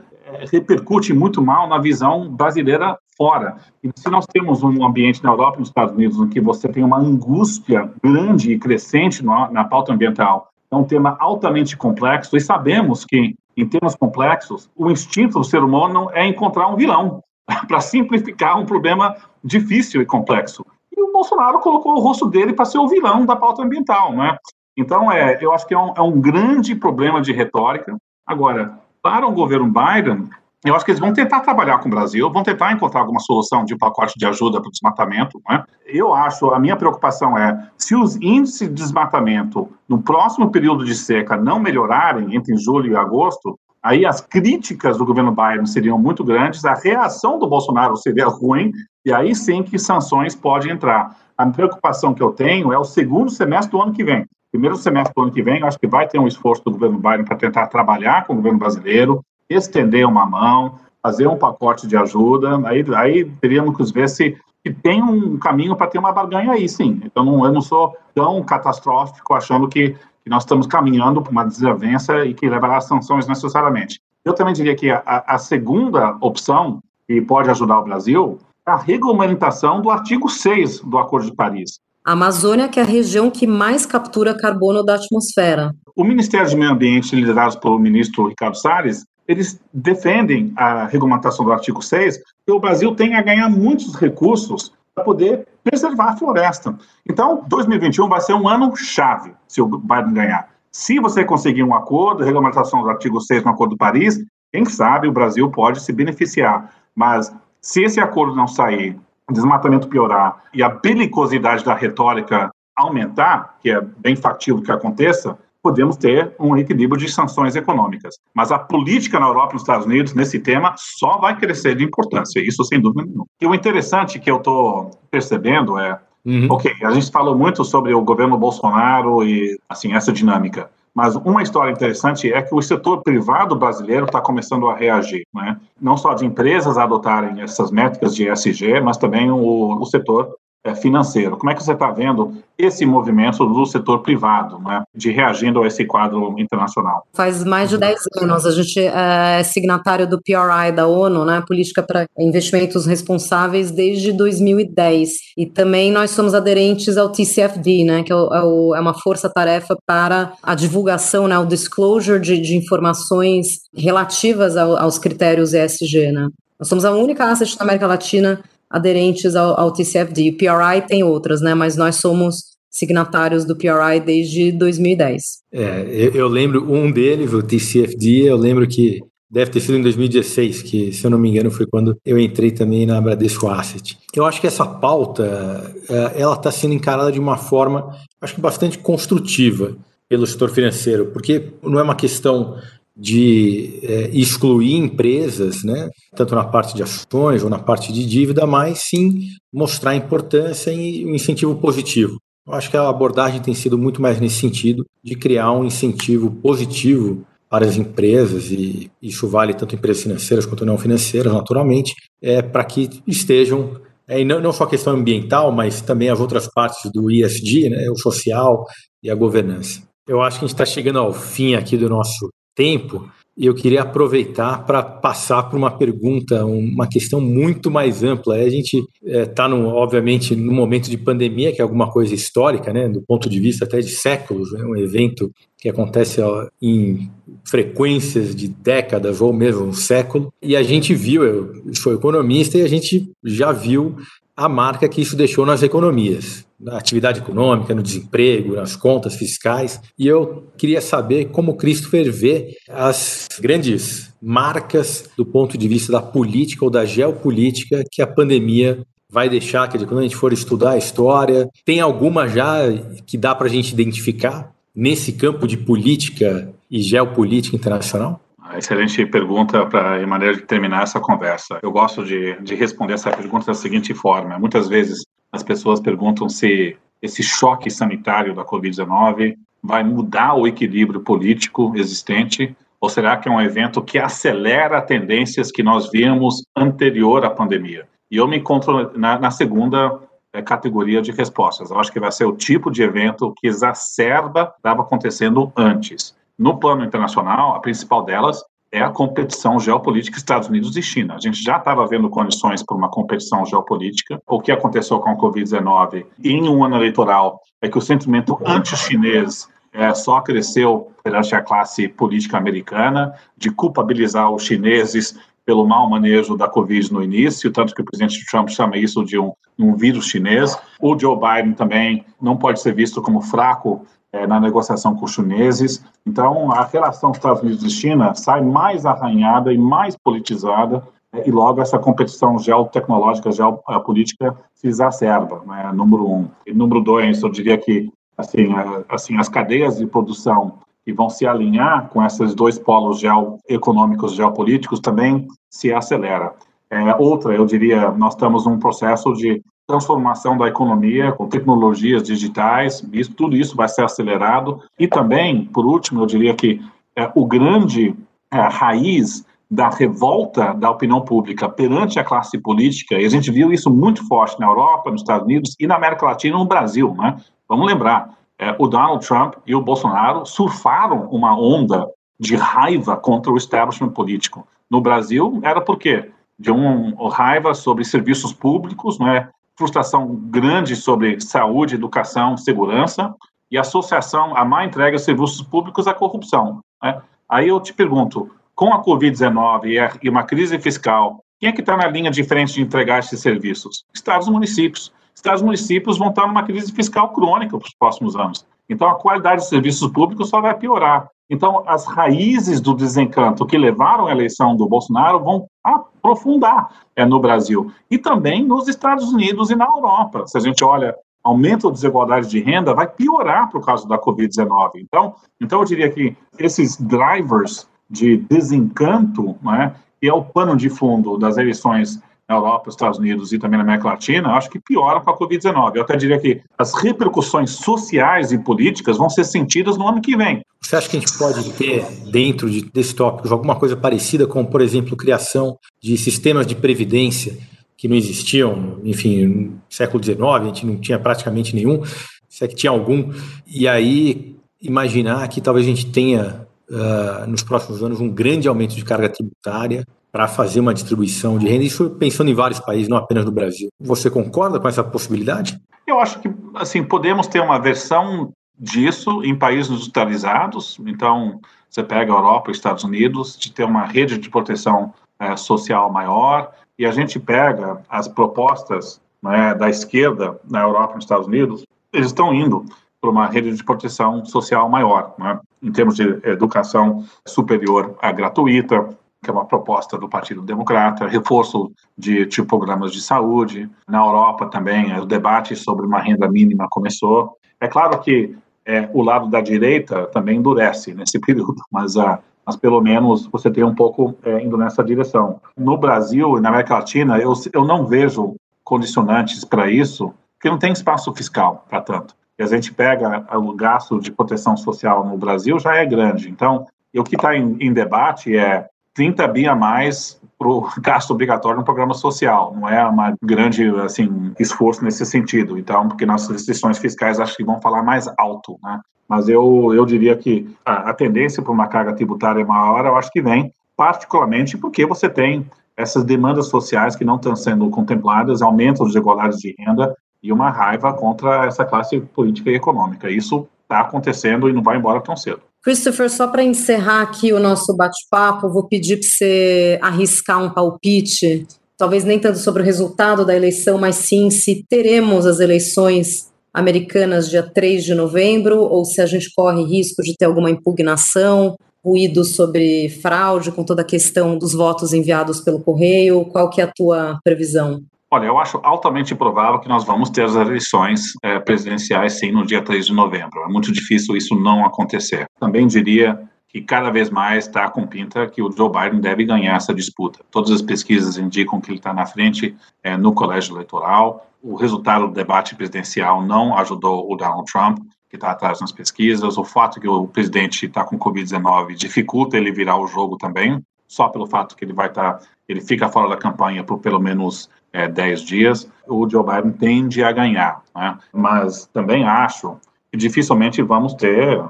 repercute 0.50 1.12
muito 1.12 1.42
mal 1.42 1.68
na 1.68 1.78
visão 1.78 2.28
brasileira 2.28 2.98
fora. 3.16 3.56
E 3.82 3.90
se 3.94 4.10
nós 4.10 4.26
temos 4.26 4.62
um 4.62 4.84
ambiente 4.84 5.22
na 5.22 5.30
Europa 5.30 5.56
e 5.56 5.60
nos 5.60 5.68
Estados 5.68 5.94
Unidos 5.94 6.18
em 6.18 6.28
que 6.28 6.40
você 6.40 6.68
tem 6.68 6.84
uma 6.84 6.98
angústia 6.98 7.90
grande 8.02 8.52
e 8.52 8.58
crescente 8.58 9.24
na, 9.24 9.50
na 9.50 9.64
pauta 9.64 9.92
ambiental, 9.92 10.50
é 10.70 10.76
um 10.76 10.84
tema 10.84 11.16
altamente 11.20 11.76
complexo 11.76 12.36
e 12.36 12.40
sabemos 12.40 13.04
que, 13.04 13.34
em 13.56 13.66
termos 13.66 13.94
complexos, 13.94 14.68
o 14.76 14.90
instinto 14.90 15.38
do 15.38 15.44
ser 15.44 15.62
humano 15.62 16.10
é 16.12 16.26
encontrar 16.26 16.68
um 16.68 16.76
vilão 16.76 17.22
para 17.68 17.80
simplificar 17.80 18.58
um 18.58 18.66
problema 18.66 19.16
difícil 19.42 20.02
e 20.02 20.06
complexo. 20.06 20.64
E 20.94 21.00
o 21.00 21.12
Bolsonaro 21.12 21.60
colocou 21.60 21.94
o 21.94 22.00
rosto 22.00 22.26
dele 22.26 22.52
para 22.52 22.64
ser 22.64 22.78
o 22.78 22.88
vilão 22.88 23.24
da 23.24 23.36
pauta 23.36 23.62
ambiental, 23.62 24.12
né? 24.12 24.36
Então, 24.76 25.10
é, 25.10 25.38
eu 25.40 25.52
acho 25.52 25.66
que 25.66 25.72
é 25.72 25.78
um, 25.78 25.94
é 25.96 26.02
um 26.02 26.20
grande 26.20 26.74
problema 26.74 27.22
de 27.22 27.32
retórica. 27.32 27.96
Agora, 28.26 28.78
para 29.06 29.24
o 29.24 29.30
governo 29.30 29.72
Biden, 29.72 30.28
eu 30.64 30.74
acho 30.74 30.84
que 30.84 30.90
eles 30.90 30.98
vão 30.98 31.12
tentar 31.12 31.38
trabalhar 31.38 31.78
com 31.78 31.86
o 31.86 31.90
Brasil, 31.92 32.28
vão 32.28 32.42
tentar 32.42 32.72
encontrar 32.72 33.02
alguma 33.02 33.20
solução 33.20 33.64
de 33.64 33.72
um 33.72 33.78
pacote 33.78 34.18
de 34.18 34.26
ajuda 34.26 34.60
para 34.60 34.66
o 34.66 34.72
desmatamento. 34.72 35.40
Né? 35.48 35.62
Eu 35.86 36.12
acho, 36.12 36.50
a 36.50 36.58
minha 36.58 36.74
preocupação 36.74 37.38
é, 37.38 37.68
se 37.78 37.94
os 37.94 38.16
índices 38.16 38.68
de 38.68 38.74
desmatamento 38.74 39.68
no 39.88 40.02
próximo 40.02 40.50
período 40.50 40.84
de 40.84 40.92
seca 40.96 41.36
não 41.36 41.60
melhorarem 41.60 42.34
entre 42.34 42.56
julho 42.56 42.90
e 42.90 42.96
agosto, 42.96 43.56
aí 43.80 44.04
as 44.04 44.20
críticas 44.20 44.98
do 44.98 45.06
governo 45.06 45.30
Biden 45.30 45.66
seriam 45.66 45.96
muito 45.96 46.24
grandes, 46.24 46.64
a 46.64 46.74
reação 46.74 47.38
do 47.38 47.46
Bolsonaro 47.46 47.96
seria 47.96 48.26
ruim, 48.26 48.72
e 49.04 49.12
aí 49.12 49.36
sim 49.36 49.62
que 49.62 49.78
sanções 49.78 50.34
podem 50.34 50.72
entrar. 50.72 51.16
A 51.38 51.46
preocupação 51.46 52.12
que 52.12 52.22
eu 52.22 52.32
tenho 52.32 52.72
é 52.72 52.78
o 52.78 52.82
segundo 52.82 53.30
semestre 53.30 53.70
do 53.70 53.80
ano 53.80 53.92
que 53.92 54.02
vem. 54.02 54.26
Primeiro 54.50 54.76
semestre 54.76 55.12
do 55.14 55.22
ano 55.22 55.32
que 55.32 55.42
vem, 55.42 55.62
acho 55.62 55.78
que 55.78 55.86
vai 55.86 56.08
ter 56.08 56.18
um 56.18 56.26
esforço 56.26 56.64
do 56.64 56.70
governo 56.70 56.98
Biden 56.98 57.24
para 57.24 57.36
tentar 57.36 57.66
trabalhar 57.66 58.26
com 58.26 58.32
o 58.32 58.36
governo 58.36 58.58
brasileiro, 58.58 59.22
estender 59.48 60.06
uma 60.06 60.26
mão, 60.26 60.78
fazer 61.02 61.26
um 61.26 61.36
pacote 61.36 61.86
de 61.86 61.96
ajuda, 61.96 62.60
aí, 62.66 62.84
aí 62.94 63.24
teríamos 63.40 63.76
que 63.76 63.92
ver 63.92 64.08
se 64.08 64.36
tem 64.82 65.02
um 65.02 65.38
caminho 65.38 65.76
para 65.76 65.86
ter 65.86 65.98
uma 65.98 66.12
barganha 66.12 66.52
aí, 66.52 66.68
sim. 66.68 67.00
Então, 67.04 67.24
não, 67.24 67.44
eu 67.44 67.52
não 67.52 67.60
sou 67.60 67.96
tão 68.14 68.42
catastrófico 68.42 69.34
achando 69.34 69.68
que, 69.68 69.90
que 69.90 70.30
nós 70.30 70.42
estamos 70.42 70.66
caminhando 70.66 71.22
para 71.22 71.30
uma 71.30 71.44
desavença 71.44 72.24
e 72.24 72.34
que 72.34 72.48
levará 72.48 72.78
a 72.78 72.80
sanções 72.80 73.26
necessariamente. 73.26 74.00
Eu 74.24 74.34
também 74.34 74.54
diria 74.54 74.74
que 74.74 74.90
a, 74.90 75.02
a 75.04 75.38
segunda 75.38 76.16
opção, 76.20 76.80
que 77.06 77.20
pode 77.20 77.48
ajudar 77.50 77.78
o 77.78 77.84
Brasil, 77.84 78.38
é 78.66 78.72
a 78.72 78.76
regulamentação 78.76 79.80
do 79.80 79.90
artigo 79.90 80.28
6 80.28 80.80
do 80.80 80.98
Acordo 80.98 81.26
de 81.26 81.36
Paris. 81.36 81.78
A 82.06 82.12
Amazônia, 82.12 82.68
que 82.68 82.78
é 82.78 82.84
a 82.84 82.86
região 82.86 83.28
que 83.32 83.48
mais 83.48 83.84
captura 83.84 84.32
carbono 84.32 84.84
da 84.84 84.94
atmosfera. 84.94 85.74
O 85.96 86.04
Ministério 86.04 86.48
do 86.48 86.56
Meio 86.56 86.70
Ambiente, 86.70 87.16
liderado 87.16 87.58
pelo 87.58 87.80
ministro 87.80 88.28
Ricardo 88.28 88.56
Salles, 88.56 89.04
eles 89.26 89.60
defendem 89.74 90.52
a 90.54 90.86
regulamentação 90.86 91.44
do 91.44 91.50
artigo 91.50 91.82
6, 91.82 92.18
que 92.46 92.52
o 92.52 92.60
Brasil 92.60 92.94
tem 92.94 93.16
a 93.16 93.22
ganhar 93.22 93.48
muitos 93.48 93.96
recursos 93.96 94.72
para 94.94 95.02
poder 95.02 95.48
preservar 95.64 96.10
a 96.10 96.16
floresta. 96.16 96.78
Então, 97.10 97.42
2021 97.48 98.08
vai 98.08 98.20
ser 98.20 98.34
um 98.34 98.48
ano 98.48 98.76
chave 98.76 99.32
se 99.48 99.60
o 99.60 99.66
Biden 99.66 100.14
ganhar. 100.14 100.48
Se 100.70 101.00
você 101.00 101.24
conseguir 101.24 101.64
um 101.64 101.74
acordo, 101.74 102.22
regulamentação 102.22 102.84
do 102.84 102.88
artigo 102.88 103.20
6 103.20 103.42
no 103.42 103.50
Acordo 103.50 103.72
de 103.72 103.78
Paris, 103.78 104.24
quem 104.52 104.64
sabe 104.64 105.08
o 105.08 105.12
Brasil 105.12 105.50
pode 105.50 105.82
se 105.82 105.92
beneficiar. 105.92 106.70
Mas 106.94 107.34
se 107.60 107.82
esse 107.82 107.98
acordo 107.98 108.36
não 108.36 108.46
sair, 108.46 108.96
desmatamento 109.32 109.88
piorar 109.88 110.44
e 110.54 110.62
a 110.62 110.68
belicosidade 110.68 111.64
da 111.64 111.74
retórica 111.74 112.50
aumentar, 112.76 113.56
que 113.60 113.70
é 113.70 113.80
bem 113.80 114.14
factível 114.14 114.62
que 114.62 114.70
aconteça, 114.70 115.38
podemos 115.66 115.96
ter 115.96 116.32
um 116.38 116.56
equilíbrio 116.56 117.00
de 117.00 117.10
sanções 117.10 117.56
econômicas. 117.56 118.14
Mas 118.32 118.52
a 118.52 118.58
política 118.58 119.18
na 119.18 119.26
Europa 119.26 119.50
e 119.50 119.54
nos 119.54 119.62
Estados 119.62 119.84
Unidos, 119.84 120.14
nesse 120.14 120.38
tema, 120.38 120.74
só 120.76 121.18
vai 121.18 121.36
crescer 121.36 121.74
de 121.74 121.82
importância, 121.82 122.38
isso 122.38 122.62
sem 122.64 122.80
dúvida 122.80 123.04
nenhuma. 123.04 123.26
E 123.40 123.46
o 123.46 123.52
interessante 123.52 124.20
que 124.20 124.30
eu 124.30 124.36
estou 124.36 124.92
percebendo 125.10 125.76
é, 125.76 125.98
uhum. 126.24 126.46
ok, 126.50 126.72
a 126.84 126.92
gente 126.92 127.10
falou 127.10 127.36
muito 127.36 127.64
sobre 127.64 127.92
o 127.92 128.00
governo 128.02 128.38
Bolsonaro 128.38 129.24
e, 129.24 129.58
assim, 129.68 129.92
essa 129.92 130.12
dinâmica. 130.12 130.70
Mas 130.96 131.14
uma 131.14 131.42
história 131.42 131.70
interessante 131.70 132.32
é 132.32 132.40
que 132.40 132.54
o 132.54 132.62
setor 132.62 133.02
privado 133.02 133.54
brasileiro 133.54 134.06
está 134.06 134.18
começando 134.18 134.66
a 134.66 134.74
reagir, 134.74 135.26
né? 135.34 135.60
não 135.78 135.94
só 135.94 136.14
de 136.14 136.24
empresas 136.24 136.78
adotarem 136.78 137.42
essas 137.42 137.70
métricas 137.70 138.14
de 138.14 138.26
ESG, 138.26 138.80
mas 138.80 138.96
também 138.96 139.30
o, 139.30 139.78
o 139.78 139.84
setor 139.84 140.34
financeiro. 140.74 141.36
Como 141.36 141.50
é 141.50 141.54
que 141.54 141.62
você 141.62 141.72
está 141.72 141.90
vendo 141.90 142.34
esse 142.58 142.86
movimento 142.86 143.44
do 143.44 143.66
setor 143.66 144.00
privado, 144.00 144.58
né, 144.58 144.82
de 144.94 145.10
reagindo 145.10 145.62
a 145.62 145.66
esse 145.66 145.84
quadro 145.84 146.34
internacional? 146.38 147.06
Faz 147.12 147.44
mais 147.44 147.68
de 147.68 147.78
10 147.78 147.98
anos 148.22 148.46
a 148.46 148.50
gente 148.50 148.80
é 148.80 149.42
signatário 149.42 150.08
do 150.08 150.20
PRI 150.20 150.72
da 150.74 150.86
ONU, 150.86 151.24
né, 151.24 151.42
Política 151.46 151.82
para 151.82 152.06
Investimentos 152.18 152.86
Responsáveis, 152.86 153.70
desde 153.70 154.12
2010. 154.12 155.10
E 155.36 155.46
também 155.46 155.92
nós 155.92 156.10
somos 156.10 156.34
aderentes 156.34 156.96
ao 156.96 157.10
TCFD, 157.10 157.84
né, 157.84 158.02
que 158.02 158.12
é, 158.12 158.16
o, 158.16 158.74
é, 158.74 158.78
é 158.78 158.80
uma 158.80 158.94
força-tarefa 158.94 159.76
para 159.86 160.32
a 160.42 160.54
divulgação, 160.54 161.28
né, 161.28 161.38
o 161.38 161.46
disclosure 161.46 162.20
de, 162.20 162.40
de 162.40 162.56
informações 162.56 163.60
relativas 163.74 164.56
ao, 164.56 164.76
aos 164.76 164.98
critérios 164.98 165.52
ESG. 165.52 166.12
Né. 166.12 166.28
Nós 166.58 166.68
somos 166.68 166.84
a 166.84 166.92
única 166.92 167.24
asset 167.24 167.56
na 167.58 167.64
América 167.64 167.86
Latina 167.86 168.42
aderentes 168.76 169.34
ao, 169.34 169.58
ao 169.58 169.72
TCFD. 169.72 170.30
O 170.30 170.36
PRI 170.36 170.86
tem 170.86 171.02
outras, 171.02 171.40
né? 171.40 171.54
Mas 171.54 171.76
nós 171.76 171.96
somos 171.96 172.56
signatários 172.70 173.44
do 173.44 173.56
PRI 173.56 174.00
desde 174.04 174.52
2010. 174.52 175.22
É, 175.52 175.86
eu, 175.90 176.12
eu 176.12 176.28
lembro 176.28 176.70
um 176.70 176.90
deles, 176.90 177.32
o 177.32 177.42
TCFD, 177.42 178.28
eu 178.28 178.36
lembro 178.36 178.68
que 178.68 179.00
deve 179.30 179.50
ter 179.50 179.60
sido 179.60 179.78
em 179.78 179.82
2016, 179.82 180.62
que, 180.62 180.92
se 180.92 181.04
eu 181.04 181.10
não 181.10 181.18
me 181.18 181.30
engano, 181.30 181.50
foi 181.50 181.66
quando 181.66 181.96
eu 182.04 182.18
entrei 182.18 182.50
também 182.50 182.86
na 182.86 183.00
Bradesco 183.00 183.48
Asset. 183.48 183.98
Eu 184.14 184.24
acho 184.24 184.40
que 184.40 184.46
essa 184.46 184.66
pauta, 184.66 185.74
é, 185.88 186.20
ela 186.20 186.34
está 186.34 186.50
sendo 186.50 186.74
encarada 186.74 187.10
de 187.10 187.18
uma 187.18 187.36
forma, 187.36 187.96
acho 188.20 188.34
que 188.34 188.40
bastante 188.40 188.78
construtiva 188.78 189.76
pelo 190.08 190.26
setor 190.26 190.50
financeiro, 190.50 191.06
porque 191.06 191.52
não 191.62 191.80
é 191.80 191.82
uma 191.82 191.96
questão 191.96 192.56
de 192.96 193.78
é, 193.82 194.10
excluir 194.12 194.74
empresas, 194.74 195.62
né, 195.62 195.90
tanto 196.14 196.34
na 196.34 196.44
parte 196.44 196.74
de 196.74 196.82
ações 196.82 197.44
ou 197.44 197.50
na 197.50 197.58
parte 197.58 197.92
de 197.92 198.06
dívida, 198.06 198.46
mas 198.46 198.84
sim 198.88 199.28
mostrar 199.52 199.90
a 199.90 199.96
importância 199.96 200.70
e 200.72 201.04
o 201.04 201.08
um 201.08 201.14
incentivo 201.14 201.54
positivo. 201.56 202.18
Eu 202.46 202.54
acho 202.54 202.70
que 202.70 202.76
a 202.76 202.88
abordagem 202.88 203.40
tem 203.40 203.54
sido 203.54 203.76
muito 203.76 204.00
mais 204.00 204.20
nesse 204.20 204.36
sentido, 204.36 204.86
de 205.02 205.14
criar 205.14 205.52
um 205.52 205.64
incentivo 205.64 206.30
positivo 206.30 207.26
para 207.50 207.66
as 207.66 207.76
empresas, 207.76 208.50
e 208.50 208.90
isso 209.02 209.28
vale 209.28 209.52
tanto 209.52 209.74
empresas 209.74 210.02
financeiras 210.02 210.46
quanto 210.46 210.64
não 210.64 210.78
financeiras, 210.78 211.32
naturalmente, 211.32 211.94
é, 212.22 212.40
para 212.40 212.64
que 212.64 213.02
estejam, 213.06 213.80
é, 214.08 214.20
e 214.20 214.24
não, 214.24 214.40
não 214.40 214.52
só 214.52 214.64
a 214.64 214.70
questão 214.70 214.94
ambiental, 214.94 215.52
mas 215.52 215.80
também 215.80 216.08
as 216.08 216.20
outras 216.20 216.48
partes 216.48 216.90
do 216.92 217.10
ESG, 217.10 217.68
né, 217.68 217.90
o 217.90 217.96
social 217.96 218.64
e 219.02 219.10
a 219.10 219.14
governança. 219.14 219.82
Eu 220.08 220.22
acho 220.22 220.38
que 220.38 220.44
a 220.44 220.48
gente 220.48 220.54
está 220.54 220.64
chegando 220.64 221.00
ao 221.00 221.12
fim 221.12 221.54
aqui 221.54 221.76
do 221.76 221.88
nosso 221.88 222.30
tempo, 222.56 223.08
eu 223.38 223.54
queria 223.54 223.82
aproveitar 223.82 224.64
para 224.64 224.82
passar 224.82 225.42
por 225.42 225.58
uma 225.58 225.70
pergunta, 225.70 226.44
uma 226.46 226.86
questão 226.86 227.20
muito 227.20 227.70
mais 227.70 228.02
ampla. 228.02 228.36
A 228.36 228.48
gente 228.48 228.82
está, 229.04 229.46
é, 229.46 229.52
obviamente, 229.52 230.34
no 230.34 230.52
momento 230.52 230.88
de 230.88 230.96
pandemia, 230.96 231.52
que 231.52 231.60
é 231.60 231.62
alguma 231.62 231.90
coisa 231.90 232.14
histórica, 232.14 232.72
né, 232.72 232.88
do 232.88 233.02
ponto 233.02 233.28
de 233.28 233.38
vista 233.38 233.66
até 233.66 233.80
de 233.80 233.90
séculos, 233.90 234.52
né, 234.52 234.64
um 234.64 234.74
evento 234.74 235.30
que 235.58 235.68
acontece 235.68 236.20
ó, 236.22 236.48
em 236.62 237.10
frequências 237.44 238.34
de 238.34 238.48
décadas 238.48 239.20
ou 239.20 239.34
mesmo 239.34 239.66
um 239.66 239.72
século. 239.72 240.32
E 240.42 240.56
a 240.56 240.62
gente 240.62 240.94
viu, 240.94 241.22
eu 241.22 241.74
sou 241.74 241.92
economista, 241.92 242.56
e 242.56 242.62
a 242.62 242.68
gente 242.68 243.10
já 243.22 243.52
viu 243.52 243.96
a 244.34 244.48
marca 244.48 244.88
que 244.88 245.02
isso 245.02 245.14
deixou 245.14 245.44
nas 245.44 245.62
economias, 245.62 246.45
na 246.58 246.78
atividade 246.78 247.20
econômica, 247.20 247.74
no 247.74 247.82
desemprego, 247.82 248.56
nas 248.56 248.74
contas 248.74 249.14
fiscais. 249.14 249.80
E 249.98 250.06
eu 250.06 250.48
queria 250.56 250.80
saber 250.80 251.26
como 251.26 251.56
Christopher 251.56 252.10
vê 252.10 252.56
as 252.68 253.28
grandes 253.40 254.12
marcas 254.20 255.08
do 255.16 255.24
ponto 255.24 255.56
de 255.56 255.68
vista 255.68 255.92
da 255.92 256.00
política 256.00 256.64
ou 256.64 256.70
da 256.70 256.84
geopolítica 256.84 257.84
que 257.90 258.02
a 258.02 258.06
pandemia 258.06 258.82
vai 259.08 259.28
deixar, 259.28 259.68
dizer, 259.68 259.86
quando 259.86 260.00
a 260.00 260.02
gente 260.02 260.16
for 260.16 260.32
estudar 260.32 260.72
a 260.72 260.78
história, 260.78 261.48
tem 261.64 261.80
alguma 261.80 262.28
já 262.28 262.58
que 263.06 263.16
dá 263.16 263.34
para 263.34 263.46
a 263.46 263.50
gente 263.50 263.72
identificar 263.72 264.52
nesse 264.74 265.12
campo 265.12 265.46
de 265.46 265.56
política 265.56 266.52
e 266.70 266.82
geopolítica 266.82 267.56
internacional? 267.56 268.20
Excelente 268.56 269.04
pergunta 269.06 269.66
para 269.66 270.06
maneira 270.06 270.34
de 270.34 270.42
terminar 270.42 270.82
essa 270.82 270.98
conversa. 270.98 271.58
Eu 271.62 271.70
gosto 271.70 272.04
de, 272.04 272.40
de 272.40 272.54
responder 272.54 272.94
essa 272.94 273.10
pergunta 273.10 273.46
da 273.46 273.54
seguinte 273.54 273.92
forma: 273.92 274.38
muitas 274.38 274.68
vezes 274.68 275.04
as 275.30 275.42
pessoas 275.42 275.80
perguntam 275.80 276.28
se 276.28 276.76
esse 277.02 277.22
choque 277.22 277.70
sanitário 277.70 278.34
da 278.34 278.44
Covid-19 278.44 279.34
vai 279.62 279.84
mudar 279.84 280.34
o 280.34 280.46
equilíbrio 280.46 281.00
político 281.00 281.72
existente 281.76 282.56
ou 282.80 282.88
será 282.88 283.16
que 283.16 283.28
é 283.28 283.32
um 283.32 283.40
evento 283.40 283.82
que 283.82 283.98
acelera 283.98 284.80
tendências 284.80 285.50
que 285.50 285.62
nós 285.62 285.90
víamos 285.90 286.44
anterior 286.56 287.24
à 287.24 287.30
pandemia? 287.30 287.86
E 288.10 288.16
eu 288.16 288.28
me 288.28 288.38
encontro 288.38 288.96
na, 288.96 289.18
na 289.18 289.30
segunda 289.30 289.98
é, 290.32 290.40
categoria 290.42 291.02
de 291.02 291.10
respostas. 291.10 291.70
Eu 291.70 291.80
acho 291.80 291.92
que 291.92 291.98
vai 291.98 292.12
ser 292.12 292.24
o 292.24 292.36
tipo 292.36 292.70
de 292.70 292.82
evento 292.82 293.34
que 293.36 293.46
exacerba 293.46 294.42
o 294.42 294.46
que 294.46 294.56
estava 294.58 294.82
acontecendo 294.82 295.52
antes. 295.56 296.14
No 296.38 296.58
plano 296.58 296.84
internacional, 296.84 297.54
a 297.54 297.60
principal 297.60 298.04
delas 298.04 298.42
é 298.70 298.80
a 298.80 298.90
competição 298.90 299.58
geopolítica 299.58 300.18
Estados 300.18 300.48
Unidos 300.48 300.76
e 300.76 300.82
China. 300.82 301.14
A 301.14 301.20
gente 301.20 301.42
já 301.42 301.56
estava 301.56 301.86
vendo 301.86 302.10
condições 302.10 302.62
para 302.62 302.76
uma 302.76 302.90
competição 302.90 303.44
geopolítica. 303.46 304.20
O 304.26 304.40
que 304.40 304.52
aconteceu 304.52 304.98
com 304.98 305.10
a 305.10 305.16
Covid-19 305.16 306.04
em 306.22 306.48
um 306.48 306.64
ano 306.64 306.76
eleitoral 306.76 307.40
é 307.62 307.68
que 307.68 307.78
o 307.78 307.80
sentimento 307.80 308.38
anti-chinês 308.44 309.48
é, 309.72 309.94
só 309.94 310.20
cresceu 310.20 310.90
perante 311.02 311.34
a 311.34 311.42
classe 311.42 311.88
política 311.88 312.36
americana, 312.36 313.14
de 313.36 313.50
culpabilizar 313.50 314.30
os 314.30 314.42
chineses 314.42 315.18
pelo 315.44 315.64
mau 315.64 315.88
manejo 315.88 316.36
da 316.36 316.48
Covid 316.48 316.92
no 316.92 317.02
início, 317.02 317.52
tanto 317.52 317.74
que 317.74 317.80
o 317.80 317.84
presidente 317.84 318.26
Trump 318.28 318.48
chama 318.48 318.76
isso 318.76 319.04
de 319.04 319.16
um, 319.16 319.32
um 319.56 319.76
vírus 319.76 320.06
chinês. 320.06 320.58
O 320.80 320.98
Joe 320.98 321.16
Biden 321.16 321.52
também 321.52 322.04
não 322.20 322.36
pode 322.36 322.60
ser 322.60 322.74
visto 322.74 323.00
como 323.00 323.20
fraco 323.20 323.86
é, 324.12 324.26
na 324.26 324.40
negociação 324.40 324.94
com 324.94 325.04
os 325.04 325.12
chineses. 325.12 325.84
Então, 326.06 326.52
a 326.52 326.64
relação 326.64 327.12
Estados 327.12 327.42
Unidos 327.42 327.62
e 327.64 327.70
China 327.70 328.14
sai 328.14 328.40
mais 328.40 328.86
arranhada 328.86 329.52
e 329.52 329.58
mais 329.58 329.96
politizada 329.96 330.82
é, 331.12 331.28
e 331.28 331.30
logo 331.30 331.60
essa 331.60 331.78
competição 331.78 332.38
geotecnológica, 332.38 333.32
geopolítica 333.32 334.36
se 334.54 334.68
exacerba, 334.68 335.42
né, 335.46 335.70
número 335.74 336.08
um. 336.08 336.28
E 336.46 336.52
número 336.52 336.80
dois, 336.80 337.22
eu 337.22 337.30
diria 337.30 337.58
que 337.58 337.90
assim, 338.16 338.48
assim 338.88 339.16
as 339.16 339.28
cadeias 339.28 339.78
de 339.78 339.86
produção 339.86 340.58
e 340.86 340.92
vão 340.92 341.10
se 341.10 341.26
alinhar 341.26 341.88
com 341.88 342.04
esses 342.04 342.34
dois 342.34 342.58
polos 342.58 343.00
geoeconômicos, 343.00 344.14
geopolíticos, 344.14 344.78
também 344.78 345.26
se 345.50 345.72
acelera. 345.72 346.34
É, 346.70 346.94
outra, 346.94 347.34
eu 347.34 347.44
diria, 347.44 347.90
nós 347.90 348.14
estamos 348.14 348.46
num 348.46 348.58
processo 348.58 349.12
de 349.14 349.42
transformação 349.66 350.38
da 350.38 350.46
economia 350.46 351.12
com 351.12 351.28
tecnologias 351.28 352.02
digitais, 352.02 352.86
isso, 352.92 353.12
tudo 353.14 353.36
isso 353.36 353.56
vai 353.56 353.68
ser 353.68 353.82
acelerado. 353.82 354.62
E 354.78 354.86
também, 354.86 355.44
por 355.46 355.66
último, 355.66 356.02
eu 356.02 356.06
diria 356.06 356.34
que 356.34 356.60
é, 356.96 357.10
o 357.14 357.26
grande 357.26 357.94
é, 358.30 358.40
raiz 358.40 359.26
da 359.50 359.68
revolta 359.68 360.52
da 360.54 360.70
opinião 360.70 361.00
pública 361.00 361.48
perante 361.48 362.00
a 362.00 362.04
classe 362.04 362.36
política, 362.38 362.96
e 362.96 363.04
a 363.04 363.08
gente 363.08 363.30
viu 363.30 363.52
isso 363.52 363.70
muito 363.70 364.06
forte 364.08 364.38
na 364.40 364.46
Europa, 364.46 364.90
nos 364.90 365.02
Estados 365.02 365.24
Unidos 365.24 365.54
e 365.58 365.66
na 365.66 365.76
América 365.76 366.06
Latina 366.06 366.36
no 366.36 366.44
Brasil. 366.44 366.94
Né? 366.98 367.16
Vamos 367.48 367.66
lembrar, 367.66 368.16
é, 368.38 368.54
o 368.58 368.66
Donald 368.66 369.06
Trump 369.06 369.34
e 369.46 369.54
o 369.54 369.62
Bolsonaro 369.62 370.26
surfaram 370.26 371.08
uma 371.10 371.38
onda 371.38 371.88
de 372.18 372.34
raiva 372.34 372.96
contra 372.96 373.32
o 373.32 373.36
establishment 373.36 373.90
político. 373.90 374.46
No 374.70 374.80
Brasil, 374.80 375.40
era 375.42 375.60
por 375.60 375.78
quê? 375.78 376.10
De 376.38 376.50
uma 376.50 377.10
raiva 377.10 377.54
sobre 377.54 377.84
serviços 377.84 378.32
públicos, 378.32 378.98
né? 378.98 379.28
Frustração 379.56 380.14
grande 380.14 380.76
sobre 380.76 381.20
saúde, 381.20 381.74
educação, 381.74 382.36
segurança, 382.36 383.14
e 383.50 383.56
associação 383.56 384.36
à 384.36 384.44
má 384.44 384.64
entrega 384.64 384.96
de 384.96 385.02
serviços 385.02 385.42
públicos 385.42 385.86
à 385.86 385.94
corrupção. 385.94 386.60
Né? 386.82 387.00
Aí 387.28 387.48
eu 387.48 387.60
te 387.60 387.72
pergunto, 387.72 388.30
com 388.54 388.72
a 388.72 388.82
Covid-19 388.82 389.98
e 390.02 390.08
uma 390.08 390.24
crise 390.24 390.58
fiscal, 390.58 391.22
quem 391.38 391.50
é 391.50 391.52
que 391.52 391.60
está 391.60 391.76
na 391.76 391.86
linha 391.86 392.10
de 392.10 392.24
frente 392.24 392.54
de 392.54 392.62
entregar 392.62 393.00
esses 393.00 393.20
serviços? 393.20 393.84
Estados 393.94 394.26
e 394.26 394.30
municípios. 394.30 394.92
Estados 395.14 395.42
e 395.42 395.44
municípios 395.44 395.98
vão 395.98 396.08
estar 396.08 396.26
numa 396.26 396.42
crise 396.42 396.72
fiscal 396.72 397.12
crônica 397.12 397.56
para 397.58 397.66
os 397.66 397.74
próximos 397.78 398.16
anos. 398.16 398.46
Então, 398.68 398.88
a 398.88 398.94
qualidade 398.96 399.42
de 399.42 399.48
serviços 399.48 399.90
públicos 399.90 400.28
só 400.28 400.40
vai 400.40 400.56
piorar. 400.56 401.08
Então, 401.28 401.64
as 401.66 401.84
raízes 401.86 402.60
do 402.60 402.74
desencanto 402.74 403.44
que 403.44 403.58
levaram 403.58 404.06
à 404.06 404.12
eleição 404.12 404.56
do 404.56 404.68
Bolsonaro 404.68 405.20
vão 405.20 405.46
aprofundar 405.62 406.70
é, 406.94 407.04
no 407.04 407.18
Brasil 407.18 407.72
e 407.90 407.98
também 407.98 408.44
nos 408.44 408.68
Estados 408.68 409.12
Unidos 409.12 409.50
e 409.50 409.56
na 409.56 409.64
Europa. 409.64 410.26
Se 410.26 410.38
a 410.38 410.40
gente 410.40 410.62
olha 410.62 410.94
aumento 411.24 411.66
da 411.66 411.74
desigualdade 411.74 412.28
de 412.28 412.40
renda, 412.40 412.72
vai 412.72 412.86
piorar 412.86 413.50
por 413.50 413.64
causa 413.64 413.88
da 413.88 413.98
Covid-19. 413.98 414.70
Então, 414.76 415.14
então, 415.40 415.60
eu 415.60 415.64
diria 415.64 415.90
que 415.90 416.16
esses 416.38 416.76
drivers 416.76 417.68
de 417.90 418.16
desencanto, 418.16 419.36
né, 419.42 419.74
que 420.00 420.08
é 420.08 420.14
o 420.14 420.22
pano 420.22 420.56
de 420.56 420.70
fundo 420.70 421.18
das 421.18 421.36
eleições 421.36 422.00
na 422.28 422.34
Europa, 422.34 422.70
Estados 422.70 422.98
Unidos 422.98 423.32
e 423.32 423.38
também 423.38 423.56
na 423.56 423.64
América 423.64 423.88
Latina, 423.88 424.30
acho 424.30 424.50
que 424.50 424.58
piora 424.58 425.00
com 425.00 425.10
a 425.10 425.16
Covid-19. 425.16 425.76
Eu 425.76 425.82
até 425.82 425.96
diria 425.96 426.18
que 426.18 426.40
as 426.58 426.74
repercussões 426.74 427.50
sociais 427.52 428.32
e 428.32 428.38
políticas 428.38 428.96
vão 428.96 429.08
ser 429.08 429.24
sentidas 429.24 429.76
no 429.76 429.86
ano 429.86 430.00
que 430.00 430.16
vem. 430.16 430.42
Você 430.60 430.74
acha 430.74 430.88
que 430.88 430.96
a 430.96 431.00
gente 431.00 431.16
pode 431.16 431.52
ter, 431.52 431.84
dentro 432.10 432.50
de, 432.50 432.62
desse 432.62 432.94
tópico, 432.94 433.32
alguma 433.32 433.54
coisa 433.54 433.76
parecida 433.76 434.26
com, 434.26 434.44
por 434.44 434.60
exemplo, 434.60 434.96
criação 434.96 435.56
de 435.80 435.96
sistemas 435.96 436.46
de 436.46 436.56
previdência 436.56 437.38
que 437.76 437.86
não 437.86 437.94
existiam, 437.94 438.80
enfim, 438.82 439.26
no 439.26 439.60
século 439.68 440.02
XIX, 440.02 440.20
a 440.22 440.44
gente 440.44 440.66
não 440.66 440.76
tinha 440.78 440.98
praticamente 440.98 441.54
nenhum, 441.54 441.82
se 442.28 442.44
é 442.44 442.48
que 442.48 442.54
tinha 442.54 442.70
algum, 442.70 443.12
e 443.46 443.68
aí 443.68 444.36
imaginar 444.60 445.28
que 445.28 445.40
talvez 445.40 445.66
a 445.66 445.68
gente 445.68 445.86
tenha 445.86 446.46
uh, 446.70 447.30
nos 447.30 447.42
próximos 447.42 447.82
anos 447.82 448.00
um 448.00 448.08
grande 448.08 448.48
aumento 448.48 448.74
de 448.74 448.84
carga 448.84 449.08
tributária 449.08 449.86
para 450.16 450.26
fazer 450.26 450.60
uma 450.60 450.72
distribuição 450.72 451.36
de 451.36 451.46
renda, 451.46 451.62
isso 451.62 451.90
pensando 451.90 452.30
em 452.30 452.34
vários 452.34 452.58
países, 452.58 452.88
não 452.88 452.96
apenas 452.96 453.26
no 453.26 453.30
Brasil. 453.30 453.68
Você 453.78 454.08
concorda 454.08 454.58
com 454.58 454.66
essa 454.66 454.82
possibilidade? 454.82 455.60
Eu 455.86 456.00
acho 456.00 456.18
que 456.20 456.30
assim 456.54 456.82
podemos 456.82 457.26
ter 457.26 457.38
uma 457.38 457.58
versão 457.58 458.32
disso 458.58 459.22
em 459.22 459.36
países 459.36 459.70
industrializados. 459.70 460.78
Então, 460.86 461.38
você 461.68 461.82
pega 461.82 462.14
a 462.14 462.16
Europa, 462.16 462.50
os 462.50 462.56
Estados 462.56 462.82
Unidos, 462.82 463.36
de 463.38 463.52
ter 463.52 463.64
uma 463.64 463.84
rede 463.84 464.16
de 464.16 464.30
proteção 464.30 464.94
é, 465.20 465.36
social 465.36 465.92
maior, 465.92 466.50
e 466.78 466.86
a 466.86 466.92
gente 466.92 467.20
pega 467.20 467.82
as 467.86 468.08
propostas 468.08 468.98
né, 469.22 469.54
da 469.54 469.68
esquerda 469.68 470.40
na 470.48 470.62
Europa 470.62 470.92
e 470.92 470.94
nos 470.94 471.04
Estados 471.04 471.26
Unidos, 471.26 471.66
eles 471.92 472.06
estão 472.06 472.32
indo 472.32 472.64
para 473.02 473.10
uma 473.10 473.26
rede 473.26 473.54
de 473.54 473.62
proteção 473.62 474.24
social 474.24 474.66
maior, 474.66 475.14
né? 475.18 475.38
em 475.62 475.70
termos 475.70 475.94
de 475.94 476.04
educação 476.24 477.04
superior 477.26 477.94
gratuita, 478.14 478.96
que 479.22 479.30
é 479.30 479.32
uma 479.32 479.44
proposta 479.44 479.98
do 479.98 480.08
Partido 480.08 480.42
Democrata, 480.42 481.06
reforço 481.06 481.70
de, 481.96 482.26
de 482.26 482.42
programas 482.42 482.92
de 482.92 483.00
saúde. 483.00 483.68
Na 483.88 483.98
Europa 483.98 484.46
também, 484.46 484.98
o 484.98 485.06
debate 485.06 485.56
sobre 485.56 485.86
uma 485.86 486.00
renda 486.00 486.28
mínima 486.28 486.66
começou. 486.70 487.36
É 487.60 487.66
claro 487.66 487.98
que 488.00 488.36
é, 488.64 488.88
o 488.92 489.02
lado 489.02 489.28
da 489.28 489.40
direita 489.40 490.06
também 490.06 490.38
endurece 490.38 490.94
nesse 490.94 491.18
período, 491.20 491.62
mas, 491.70 491.96
ah, 491.96 492.20
mas 492.44 492.56
pelo 492.56 492.80
menos 492.80 493.26
você 493.26 493.50
tem 493.50 493.64
um 493.64 493.74
pouco 493.74 494.14
é, 494.22 494.42
indo 494.42 494.56
nessa 494.56 494.84
direção. 494.84 495.40
No 495.56 495.76
Brasil 495.76 496.38
e 496.38 496.40
na 496.40 496.48
América 496.48 496.74
Latina, 496.74 497.18
eu, 497.18 497.32
eu 497.52 497.64
não 497.64 497.86
vejo 497.86 498.36
condicionantes 498.62 499.44
para 499.44 499.70
isso, 499.70 500.12
porque 500.34 500.50
não 500.50 500.58
tem 500.58 500.72
espaço 500.72 501.12
fiscal 501.14 501.64
para 501.68 501.80
tanto 501.80 502.14
e 502.38 502.42
a 502.42 502.46
gente 502.46 502.72
pega 502.72 503.24
o 503.36 503.52
gasto 503.54 503.98
de 503.98 504.12
proteção 504.12 504.56
social 504.56 505.06
no 505.06 505.16
Brasil, 505.16 505.58
já 505.58 505.76
é 505.76 505.86
grande. 505.86 506.28
Então, 506.28 506.66
o 506.94 507.02
que 507.02 507.16
está 507.16 507.34
em, 507.36 507.56
em, 507.60 507.72
debate 507.72 508.36
é 508.36 508.68
30 508.96 509.28
bi 509.28 509.46
a 509.46 509.54
mais 509.54 510.18
para 510.38 510.48
o 510.48 510.68
gasto 510.80 511.10
obrigatório 511.10 511.58
no 511.58 511.64
programa 511.64 511.94
social. 511.94 512.54
Não 512.58 512.68
é 512.68 512.84
uma 512.84 513.14
grande 513.22 513.68
assim 513.80 514.32
esforço 514.40 514.82
nesse 514.82 515.04
sentido. 515.04 515.58
Então, 515.58 515.86
porque 515.86 516.06
nossas 516.06 516.30
restrições 516.30 516.78
fiscais 516.78 517.20
acho 517.20 517.36
que 517.36 517.44
vão 517.44 517.60
falar 517.60 517.82
mais 517.82 518.08
alto, 518.18 518.58
né? 518.62 518.80
Mas 519.08 519.28
eu, 519.28 519.72
eu 519.72 519.86
diria 519.86 520.16
que 520.16 520.52
a, 520.64 520.90
a 520.90 520.94
tendência 520.94 521.42
para 521.42 521.52
uma 521.52 521.68
carga 521.68 521.92
tributária 521.92 522.44
maior, 522.44 522.84
eu 522.86 522.96
acho 522.96 523.10
que 523.12 523.22
vem 523.22 523.52
particularmente 523.76 524.56
porque 524.58 524.84
você 524.84 525.08
tem 525.08 525.46
essas 525.76 526.02
demandas 526.02 526.48
sociais 526.48 526.96
que 526.96 527.04
não 527.04 527.16
estão 527.16 527.36
sendo 527.36 527.68
contempladas, 527.68 528.40
aumento 528.40 528.78
das 528.78 528.88
desigualdades 528.88 529.38
de 529.38 529.54
renda 529.58 529.94
e 530.22 530.32
uma 530.32 530.50
raiva 530.50 530.92
contra 530.94 531.44
essa 531.44 531.64
classe 531.64 532.00
política 532.00 532.50
e 532.50 532.54
econômica. 532.54 533.10
Isso 533.10 533.46
está 533.62 533.80
acontecendo 533.80 534.48
e 534.48 534.52
não 534.52 534.62
vai 534.62 534.78
embora 534.78 535.00
tão 535.00 535.16
cedo. 535.16 535.42
Christopher, 535.66 536.08
só 536.08 536.28
para 536.28 536.44
encerrar 536.44 537.02
aqui 537.02 537.32
o 537.32 537.40
nosso 537.40 537.74
bate-papo, 537.74 538.48
vou 538.48 538.68
pedir 538.68 539.00
para 539.00 539.08
você 539.08 539.78
arriscar 539.82 540.40
um 540.40 540.48
palpite, 540.48 541.44
talvez 541.76 542.04
nem 542.04 542.20
tanto 542.20 542.38
sobre 542.38 542.62
o 542.62 542.64
resultado 542.64 543.26
da 543.26 543.34
eleição, 543.34 543.76
mas 543.76 543.96
sim 543.96 544.30
se 544.30 544.64
teremos 544.68 545.26
as 545.26 545.40
eleições 545.40 546.28
americanas 546.54 547.28
dia 547.28 547.42
3 547.42 547.82
de 547.82 547.96
novembro, 547.96 548.60
ou 548.60 548.84
se 548.84 549.00
a 549.00 549.06
gente 549.06 549.28
corre 549.34 549.64
risco 549.64 550.04
de 550.04 550.16
ter 550.16 550.26
alguma 550.26 550.52
impugnação, 550.52 551.56
ruído 551.84 552.24
sobre 552.24 552.88
fraude 552.88 553.50
com 553.50 553.64
toda 553.64 553.82
a 553.82 553.84
questão 553.84 554.38
dos 554.38 554.52
votos 554.52 554.92
enviados 554.92 555.40
pelo 555.40 555.58
correio. 555.58 556.26
Qual 556.26 556.48
que 556.48 556.60
é 556.60 556.64
a 556.64 556.72
tua 556.72 557.18
previsão? 557.24 557.82
Olha, 558.16 558.28
eu 558.28 558.38
acho 558.38 558.58
altamente 558.62 559.14
provável 559.14 559.60
que 559.60 559.68
nós 559.68 559.84
vamos 559.84 560.08
ter 560.08 560.24
as 560.24 560.34
eleições 560.34 561.12
é, 561.22 561.38
presidenciais, 561.38 562.14
sim, 562.18 562.32
no 562.32 562.46
dia 562.46 562.62
3 562.62 562.86
de 562.86 562.94
novembro. 562.94 563.42
É 563.42 563.46
muito 563.46 563.70
difícil 563.70 564.16
isso 564.16 564.34
não 564.34 564.64
acontecer. 564.64 565.26
Também 565.38 565.66
diria 565.66 566.18
que 566.48 566.62
cada 566.62 566.88
vez 566.88 567.10
mais 567.10 567.46
está 567.46 567.68
com 567.68 567.86
pinta 567.86 568.26
que 568.26 568.40
o 568.40 568.50
Joe 568.50 568.70
Biden 568.70 569.02
deve 569.02 569.26
ganhar 569.26 569.54
essa 569.56 569.74
disputa. 569.74 570.24
Todas 570.30 570.50
as 570.50 570.62
pesquisas 570.62 571.18
indicam 571.18 571.60
que 571.60 571.70
ele 571.70 571.76
está 571.76 571.92
na 571.92 572.06
frente 572.06 572.56
é, 572.82 572.96
no 572.96 573.12
colégio 573.12 573.54
eleitoral. 573.54 574.26
O 574.42 574.56
resultado 574.56 575.08
do 575.08 575.12
debate 575.12 575.54
presidencial 575.54 576.22
não 576.22 576.56
ajudou 576.56 577.12
o 577.12 577.16
Donald 577.16 577.44
Trump, 577.52 577.80
que 578.08 578.16
está 578.16 578.30
atrás 578.30 578.62
nas 578.62 578.72
pesquisas. 578.72 579.36
O 579.36 579.44
fato 579.44 579.78
que 579.78 579.86
o 579.86 580.06
presidente 580.06 580.64
está 580.64 580.84
com 580.84 580.98
Covid-19 580.98 581.74
dificulta 581.74 582.38
ele 582.38 582.50
virar 582.50 582.78
o 582.78 582.86
jogo 582.86 583.18
também, 583.18 583.62
só 583.86 584.08
pelo 584.08 584.26
fato 584.26 584.56
que 584.56 584.64
ele 584.64 584.72
vai 584.72 584.88
estar, 584.88 585.18
tá, 585.18 585.26
ele 585.46 585.60
fica 585.60 585.86
fora 585.90 586.08
da 586.08 586.16
campanha 586.16 586.64
por 586.64 586.78
pelo 586.78 586.98
menos 586.98 587.50
é, 587.76 587.86
10 587.86 588.22
dias, 588.22 588.70
o 588.88 589.08
Joe 589.08 589.22
Biden 589.22 589.52
tende 589.52 590.02
a 590.02 590.10
ganhar. 590.10 590.62
Né? 590.74 590.96
Mas 591.12 591.66
também 591.66 592.04
acho 592.04 592.56
que 592.90 592.96
dificilmente 592.96 593.60
vamos 593.60 593.92
ter 593.94 594.42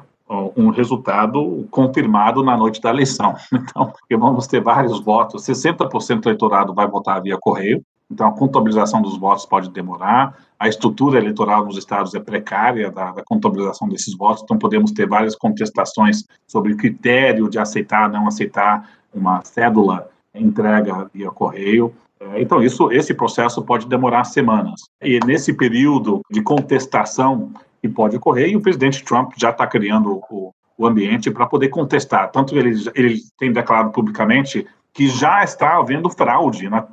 um 0.56 0.70
resultado 0.70 1.66
confirmado 1.70 2.42
na 2.42 2.56
noite 2.56 2.80
da 2.80 2.90
eleição. 2.90 3.34
Então, 3.52 3.92
vamos 4.18 4.46
ter 4.46 4.60
vários 4.60 5.00
votos, 5.00 5.44
60% 5.44 6.20
do 6.20 6.28
eleitorado 6.28 6.74
vai 6.74 6.86
votar 6.86 7.20
via 7.20 7.36
correio, 7.38 7.82
então 8.10 8.28
a 8.28 8.32
contabilização 8.32 9.02
dos 9.02 9.18
votos 9.18 9.44
pode 9.44 9.70
demorar, 9.70 10.36
a 10.58 10.68
estrutura 10.68 11.18
eleitoral 11.18 11.64
nos 11.64 11.76
estados 11.76 12.14
é 12.14 12.20
precária 12.20 12.90
da, 12.90 13.12
da 13.12 13.22
contabilização 13.24 13.88
desses 13.88 14.16
votos, 14.16 14.42
então 14.42 14.58
podemos 14.58 14.92
ter 14.92 15.06
várias 15.06 15.36
contestações 15.36 16.24
sobre 16.46 16.72
o 16.72 16.76
critério 16.76 17.48
de 17.48 17.58
aceitar, 17.58 18.08
não 18.08 18.26
aceitar 18.26 18.88
uma 19.12 19.44
cédula 19.44 20.08
entrega 20.34 21.10
via 21.12 21.30
correio. 21.30 21.92
É, 22.20 22.40
então, 22.40 22.62
isso, 22.62 22.90
esse 22.90 23.14
processo 23.14 23.62
pode 23.62 23.86
demorar 23.86 24.24
semanas. 24.24 24.80
E 25.02 25.18
nesse 25.24 25.52
período 25.52 26.20
de 26.30 26.42
contestação 26.42 27.52
que 27.80 27.88
pode 27.88 28.16
ocorrer, 28.16 28.50
e 28.50 28.56
o 28.56 28.60
presidente 28.60 29.04
Trump 29.04 29.32
já 29.36 29.50
está 29.50 29.66
criando 29.66 30.22
o, 30.30 30.52
o 30.78 30.86
ambiente 30.86 31.30
para 31.30 31.46
poder 31.46 31.68
contestar. 31.68 32.30
Tanto 32.30 32.56
ele, 32.56 32.74
ele 32.94 33.18
tem 33.38 33.52
declarado 33.52 33.90
publicamente 33.90 34.66
que 34.92 35.08
já 35.08 35.44
está 35.44 35.76
havendo 35.76 36.08
fraude 36.08 36.70
na, 36.70 36.86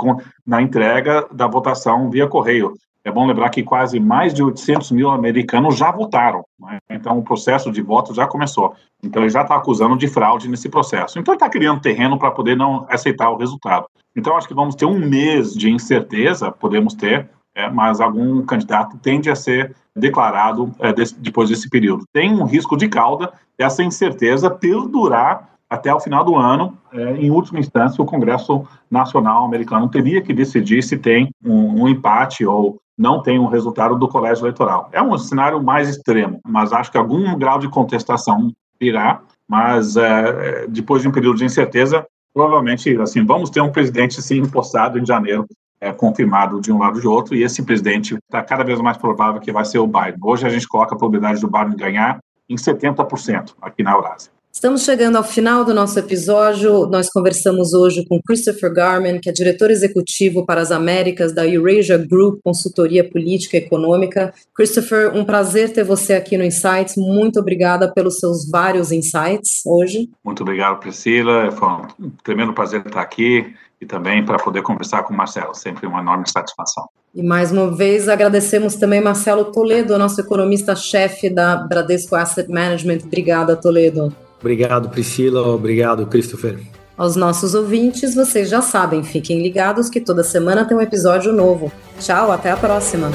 na 0.45 0.61
entrega 0.61 1.25
da 1.31 1.47
votação 1.47 2.09
via 2.09 2.27
correio. 2.27 2.73
É 3.05 3.11
bom 3.11 3.25
lembrar 3.25 3.49
que 3.49 3.63
quase 3.63 3.99
mais 3.99 4.33
de 4.33 4.41
800 4.41 4.91
mil 4.91 5.09
americanos 5.09 5.77
já 5.77 5.91
votaram. 5.91 6.45
Né? 6.59 6.79
Então, 6.89 7.17
o 7.17 7.23
processo 7.23 7.71
de 7.71 7.81
voto 7.81 8.13
já 8.13 8.25
começou. 8.25 8.73
Então, 9.03 9.21
ele 9.21 9.29
já 9.29 9.41
está 9.41 9.55
acusando 9.55 9.97
de 9.97 10.07
fraude 10.07 10.47
nesse 10.47 10.69
processo. 10.69 11.19
Então, 11.19 11.33
ele 11.33 11.37
está 11.37 11.49
criando 11.49 11.81
terreno 11.81 12.17
para 12.17 12.31
poder 12.31 12.55
não 12.55 12.85
aceitar 12.89 13.29
o 13.29 13.37
resultado. 13.37 13.87
Então, 14.15 14.37
acho 14.37 14.47
que 14.47 14.53
vamos 14.53 14.75
ter 14.75 14.85
um 14.85 14.99
mês 14.99 15.53
de 15.53 15.69
incerteza, 15.69 16.51
podemos 16.51 16.93
ter, 16.93 17.29
é, 17.53 17.69
mas 17.69 17.99
algum 17.99 18.41
candidato 18.43 18.97
tende 18.97 19.29
a 19.29 19.35
ser 19.35 19.75
declarado 19.95 20.73
é, 20.79 20.93
desse, 20.93 21.19
depois 21.19 21.49
desse 21.49 21.69
período. 21.69 22.05
Tem 22.13 22.31
um 22.31 22.45
risco 22.45 22.77
de 22.77 22.87
cauda 22.87 23.33
essa 23.57 23.83
incerteza 23.83 24.49
perdurar 24.49 25.52
até 25.73 25.93
o 25.93 25.99
final 25.99 26.23
do 26.23 26.35
ano. 26.35 26.77
É, 26.91 27.15
em 27.17 27.31
última 27.31 27.59
instância, 27.59 28.01
o 28.01 28.05
Congresso 28.05 28.63
Nacional 28.89 29.43
Americano 29.43 29.89
teria 29.89 30.21
que 30.21 30.31
decidir 30.31 30.83
se 30.83 30.97
tem 30.97 31.31
um, 31.43 31.83
um 31.83 31.87
empate 31.87 32.45
ou 32.45 32.79
não 32.95 33.23
tem 33.23 33.39
um 33.39 33.47
resultado 33.47 33.97
do 33.97 34.07
colégio 34.07 34.43
eleitoral. 34.43 34.87
É 34.91 35.01
um 35.01 35.17
cenário 35.17 35.61
mais 35.61 35.89
extremo, 35.89 36.39
mas 36.45 36.71
acho 36.71 36.91
que 36.91 36.97
algum 36.97 37.35
grau 37.37 37.57
de 37.57 37.67
contestação 37.67 38.51
virá, 38.79 39.21
mas 39.49 39.97
é, 39.97 40.67
depois 40.67 41.01
de 41.01 41.07
um 41.07 41.11
período 41.11 41.37
de 41.37 41.45
incerteza, 41.45 42.05
provavelmente, 42.31 42.95
assim, 42.97 43.25
vamos 43.25 43.49
ter 43.49 43.61
um 43.61 43.71
presidente 43.71 44.21
sim 44.21 44.37
impostado 44.37 44.99
em 44.99 45.05
janeiro, 45.05 45.47
é, 45.81 45.91
confirmado 45.91 46.61
de 46.61 46.71
um 46.71 46.77
lado 46.77 46.95
ou 46.95 47.01
de 47.01 47.07
outro, 47.07 47.35
e 47.35 47.41
esse 47.41 47.63
presidente 47.63 48.15
está 48.15 48.43
cada 48.43 48.63
vez 48.63 48.79
mais 48.79 48.97
provável 48.97 49.41
que 49.41 49.51
vai 49.51 49.65
ser 49.65 49.79
o 49.79 49.87
Biden. 49.87 50.19
Hoje 50.21 50.45
a 50.45 50.49
gente 50.49 50.67
coloca 50.67 50.93
a 50.93 50.97
probabilidade 50.97 51.41
do 51.41 51.49
Biden 51.49 51.75
ganhar 51.75 52.19
em 52.47 52.55
70% 52.55 53.55
aqui 53.59 53.81
na 53.81 53.93
Eurásia. 53.93 54.31
Estamos 54.55 54.83
chegando 54.83 55.15
ao 55.15 55.23
final 55.23 55.65
do 55.65 55.73
nosso 55.73 55.97
episódio. 55.97 56.85
Nós 56.85 57.09
conversamos 57.09 57.73
hoje 57.73 58.05
com 58.07 58.21
Christopher 58.21 58.71
Garman, 58.71 59.19
que 59.19 59.27
é 59.27 59.33
diretor 59.33 59.71
executivo 59.71 60.45
para 60.45 60.61
as 60.61 60.71
Américas 60.71 61.33
da 61.33 61.45
Eurasia 61.45 61.97
Group 61.97 62.39
Consultoria 62.43 63.03
Política 63.03 63.57
e 63.57 63.61
Econômica. 63.61 64.31
Christopher, 64.55 65.11
um 65.15 65.25
prazer 65.25 65.73
ter 65.73 65.83
você 65.83 66.13
aqui 66.13 66.37
no 66.37 66.43
Insights. 66.43 66.95
Muito 66.95 67.39
obrigada 67.39 67.91
pelos 67.91 68.19
seus 68.19 68.47
vários 68.47 68.91
insights 68.91 69.65
hoje. 69.65 70.07
Muito 70.23 70.43
obrigado, 70.43 70.79
Priscila. 70.79 71.51
Foi 71.51 71.67
um 71.67 72.11
tremendo 72.23 72.53
prazer 72.53 72.85
estar 72.85 73.01
aqui 73.01 73.55
e 73.81 73.87
também 73.87 74.23
para 74.23 74.37
poder 74.37 74.61
conversar 74.61 75.01
com 75.01 75.15
o 75.15 75.17
Marcelo. 75.17 75.55
Sempre 75.55 75.87
uma 75.87 75.99
enorme 75.99 76.29
satisfação. 76.29 76.87
E 77.13 77.23
mais 77.23 77.51
uma 77.51 77.75
vez 77.75 78.07
agradecemos 78.07 78.75
também 78.75 79.01
Marcelo 79.01 79.45
Toledo, 79.45 79.97
nosso 79.97 80.21
economista-chefe 80.21 81.27
da 81.27 81.55
Bradesco 81.55 82.15
Asset 82.15 82.47
Management. 82.49 82.99
Obrigada, 83.03 83.55
Toledo. 83.55 84.15
Obrigado, 84.43 84.89
Priscila. 84.89 85.41
Obrigado, 85.47 86.05
Christopher. 86.05 86.59
Aos 86.97 87.15
nossos 87.15 87.55
ouvintes, 87.55 88.13
vocês 88.13 88.49
já 88.49 88.61
sabem, 88.61 89.01
fiquem 89.01 89.41
ligados 89.41 89.89
que 89.89 90.01
toda 90.01 90.21
semana 90.21 90.65
tem 90.65 90.75
um 90.75 90.81
episódio 90.81 91.31
novo. 91.31 91.71
Tchau, 91.97 92.29
até 92.29 92.51
a 92.51 92.57
próxima. 92.57 93.09